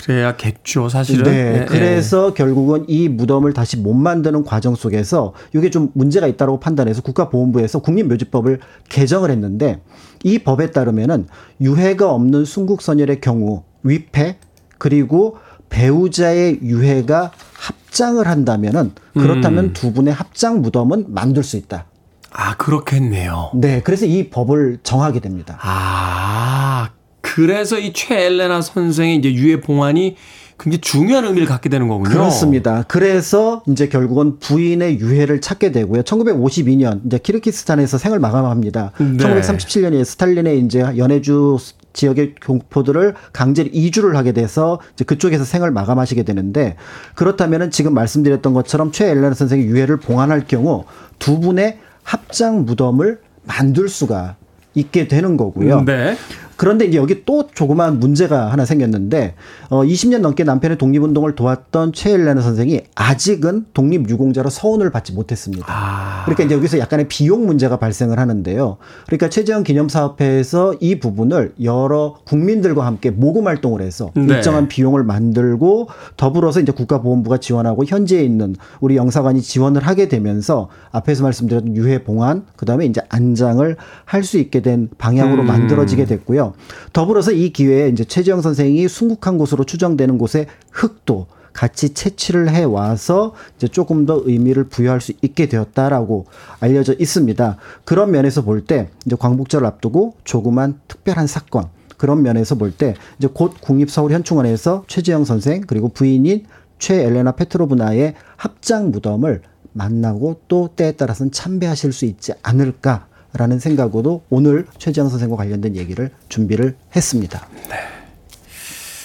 그래야겠죠, 0.03 0.89
사실은. 0.89 1.23
네. 1.23 1.59
네. 1.59 1.65
그래서 1.65 2.29
네. 2.29 2.33
결국은 2.33 2.85
이 2.87 3.09
무덤을 3.09 3.53
다시 3.53 3.77
못 3.77 3.93
만드는 3.93 4.43
과정 4.43 4.75
속에서 4.75 5.33
이게 5.53 5.69
좀 5.69 5.91
문제가 5.93 6.27
있다고 6.27 6.59
판단해서 6.59 7.01
국가보훈부에서 7.01 7.79
국립묘지법을 7.79 8.59
개정을 8.89 9.31
했는데 9.31 9.81
이 10.23 10.39
법에 10.39 10.71
따르면은 10.71 11.27
유해가 11.61 12.11
없는 12.11 12.45
순국선열의 12.45 13.21
경우 13.21 13.63
위패 13.83 14.37
그리고 14.77 15.37
배우자의 15.69 16.59
유해가 16.63 17.31
합장을 17.53 18.25
한다면은 18.25 18.91
그렇다면 19.13 19.65
음. 19.65 19.73
두 19.73 19.91
분의 19.91 20.13
합장 20.13 20.61
무덤은 20.61 21.05
만들 21.09 21.43
수 21.43 21.57
있다. 21.57 21.85
아, 22.31 22.55
그렇겠네요. 22.55 23.51
네. 23.55 23.81
그래서 23.81 24.05
이 24.05 24.29
법을 24.29 24.79
정하게 24.83 25.19
됩니다. 25.19 25.57
아, 25.61 26.89
그래서 27.37 27.77
이 27.77 27.93
최엘레나 27.93 28.63
선생의 28.63 29.17
이제 29.17 29.31
유해 29.31 29.61
봉안이 29.61 30.15
굉장히 30.59 30.81
중요한 30.81 31.23
의미를 31.23 31.45
갖게 31.45 31.69
되는 31.69 31.87
거군요. 31.87 32.09
그렇습니다. 32.09 32.83
그래서 32.87 33.61
이제 33.67 33.87
결국은 33.87 34.39
부인의 34.39 34.99
유해를 34.99 35.39
찾게 35.39 35.71
되고요. 35.71 36.01
1952년 36.01 37.05
이제 37.05 37.19
키르키스탄에서 37.19 37.99
생을 37.99 38.17
마감합니다. 38.17 38.91
네. 38.97 39.17
1937년에 39.17 40.03
스탈린의 40.03 40.61
이제 40.61 40.79
연해주 40.97 41.59
지역의 41.93 42.33
공포들을 42.43 43.13
강제로 43.33 43.69
이주를 43.71 44.15
하게 44.15 44.31
돼서 44.31 44.79
이제 44.93 45.05
그쪽에서 45.05 45.43
생을 45.43 45.69
마감하시게 45.69 46.23
되는데 46.23 46.75
그렇다면은 47.13 47.69
지금 47.69 47.93
말씀드렸던 47.93 48.55
것처럼 48.55 48.91
최엘레나 48.91 49.35
선생의 49.35 49.67
유해를 49.67 49.97
봉안할 49.97 50.45
경우 50.47 50.85
두 51.19 51.39
분의 51.39 51.77
합장 52.01 52.65
무덤을 52.65 53.19
만들 53.43 53.89
수가 53.89 54.37
있게 54.73 55.07
되는 55.07 55.37
거고요. 55.37 55.83
네. 55.85 56.17
그런데 56.57 56.85
이제 56.85 56.97
여기 56.97 57.25
또 57.25 57.47
조그마한 57.53 57.99
문제가 57.99 58.51
하나 58.51 58.65
생겼는데 58.65 59.35
어 59.69 59.83
20년 59.83 60.19
넘게 60.19 60.43
남편의 60.43 60.77
독립운동을 60.77 61.35
도왔던 61.35 61.93
최일레나 61.93 62.41
선생이 62.41 62.81
아직은 62.95 63.65
독립유공자로 63.73 64.49
서훈을 64.49 64.91
받지 64.91 65.13
못했습니다. 65.13 65.65
아. 65.67 66.23
그러니까 66.25 66.43
이제 66.43 66.55
여기서 66.55 66.77
약간의 66.77 67.07
비용 67.07 67.45
문제가 67.47 67.77
발생을 67.77 68.19
하는데요. 68.19 68.77
그러니까 69.07 69.29
최재형 69.29 69.63
기념사업회에서 69.63 70.75
이 70.79 70.99
부분을 70.99 71.53
여러 71.63 72.17
국민들과 72.25 72.85
함께 72.85 73.09
모금 73.09 73.47
활동을 73.47 73.81
해서 73.81 74.11
네. 74.13 74.35
일정한 74.35 74.67
비용을 74.67 75.03
만들고 75.03 75.87
더불어서 76.17 76.59
이제 76.59 76.71
국가보훈부가 76.71 77.37
지원하고 77.37 77.85
현지에 77.85 78.23
있는 78.23 78.55
우리 78.81 78.97
영사관이 78.97 79.41
지원을 79.41 79.81
하게 79.81 80.07
되면서 80.07 80.69
앞에서 80.91 81.23
말씀드렸던 81.23 81.75
유해 81.75 82.03
봉안 82.03 82.45
그다음에 82.55 82.85
이제 82.85 83.01
안장을 83.09 83.75
할 84.05 84.27
수 84.27 84.37
있게 84.37 84.61
된 84.61 84.89
방향으로 84.97 85.41
음. 85.41 85.47
만들어지게 85.47 86.05
됐고요. 86.05 86.46
더불어서 86.93 87.31
이 87.31 87.51
기회에 87.51 87.89
이제 87.89 88.03
최지영 88.03 88.41
선생이 88.41 88.87
순국한 88.87 89.37
곳으로 89.37 89.63
추정되는 89.63 90.17
곳에 90.17 90.47
흙도 90.71 91.27
같이 91.53 91.89
채취를 91.95 92.49
해 92.49 92.63
와서 92.63 93.33
이제 93.57 93.67
조금 93.67 94.05
더 94.05 94.21
의미를 94.23 94.65
부여할 94.65 95.01
수 95.01 95.13
있게 95.23 95.47
되었다라고 95.47 96.25
알려져 96.59 96.93
있습니다. 96.99 97.57
그런 97.83 98.11
면에서 98.11 98.43
볼 98.43 98.61
때 98.65 98.89
이제 99.05 99.15
광복절을 99.17 99.65
앞두고 99.65 100.13
조그만 100.23 100.79
특별한 100.87 101.25
사건 101.25 101.65
그런 101.97 102.21
면에서 102.21 102.53
볼 102.55 102.71
때 102.77 102.93
이제 103.17 103.27
곧 103.33 103.55
국립서울현충원에서 103.59 104.83
최지영 104.87 105.25
선생 105.25 105.61
그리고 105.65 105.89
부인인 105.89 106.45
최 106.77 107.03
엘레나 107.03 107.31
페트로브나의 107.31 108.13
합장 108.35 108.91
무덤을 108.91 109.41
만나고 109.73 110.41
또 110.47 110.69
때에 110.75 110.91
따라서는 110.91 111.31
참배하실 111.31 111.91
수 111.91 112.05
있지 112.05 112.33
않을까 112.43 113.07
라는 113.37 113.59
생각으로 113.59 114.23
오늘 114.29 114.65
최지영 114.77 115.09
선생과 115.09 115.35
관련된 115.35 115.75
얘기를 115.75 116.09
준비를 116.29 116.75
했습니다. 116.95 117.47
네. 117.69 117.75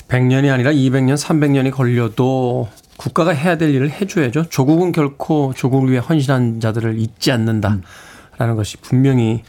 100년이 0.08 0.52
아니라 0.52 0.72
200년, 0.72 1.16
300년이 1.16 1.70
걸려도 1.70 2.68
국가가 2.96 3.32
해야 3.32 3.56
될 3.56 3.74
일을 3.74 3.90
해줘야죠. 3.90 4.44
조국은 4.48 4.92
결코 4.92 5.52
조국을 5.54 5.90
위해 5.90 6.00
헌신한 6.00 6.60
자들을 6.60 6.98
잊지 6.98 7.32
않는다라는 7.32 7.82
음. 8.40 8.56
것이 8.56 8.76
분명히 8.78 9.42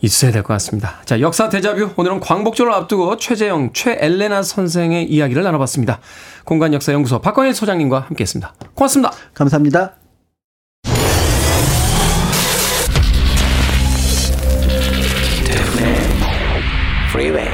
있어야 0.00 0.32
될 0.32 0.42
것 0.42 0.48
같습니다. 0.54 1.00
자, 1.04 1.20
역사 1.20 1.48
대자뷰. 1.48 1.90
오늘은 1.96 2.20
광복절을 2.20 2.72
앞두고 2.72 3.16
최재영, 3.18 3.72
최엘레나 3.72 4.42
선생의 4.42 5.10
이야기를 5.10 5.42
나눠봤습니다. 5.42 6.00
공간역사연구소 6.44 7.20
박광일 7.20 7.54
소장님과 7.54 8.00
함께 8.00 8.22
했습니다. 8.22 8.54
고맙습니다. 8.74 9.12
감사합니다. 9.34 10.01
Freeway 17.12 17.44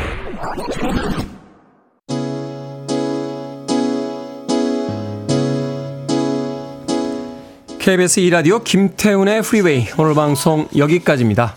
KBS 7.81 8.21
2라디오 8.21 8.63
김태훈의 8.63 9.43
Freeway 9.43 9.89
오늘 9.99 10.15
방송 10.15 10.69
여기까지입니다. 10.77 11.57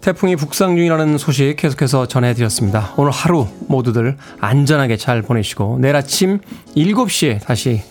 태풍이 0.00 0.34
북상 0.36 0.76
중이라는 0.76 1.18
소식 1.18 1.56
계속해서 1.56 2.08
전해드렸습니다. 2.08 2.94
오늘 2.96 3.10
하루 3.10 3.46
모두들 3.68 4.16
안전하게 4.40 4.96
잘 4.96 5.20
보내시고 5.20 5.76
내일 5.78 5.94
아침 5.96 6.38
7시에 6.74 7.42
다시 7.42 7.82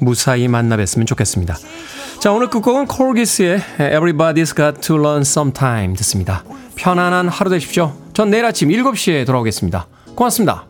무사히 0.00 0.48
만나 0.48 0.76
뵀으면 0.76 1.06
좋겠습니다. 1.06 1.56
자 2.26 2.32
오늘 2.32 2.48
끝곡은 2.48 2.86
Korgis의 2.86 3.60
Everybody's 3.78 4.56
Got 4.56 4.80
to 4.80 4.98
Learn 4.98 5.20
Sometime 5.20 5.94
듣습니다. 5.94 6.42
편안한 6.74 7.28
하루 7.28 7.50
되십시오. 7.50 7.96
전 8.14 8.30
내일 8.30 8.44
아침 8.44 8.68
7시에 8.68 9.24
돌아오겠습니다. 9.24 9.86
고맙습니다. 10.16 10.66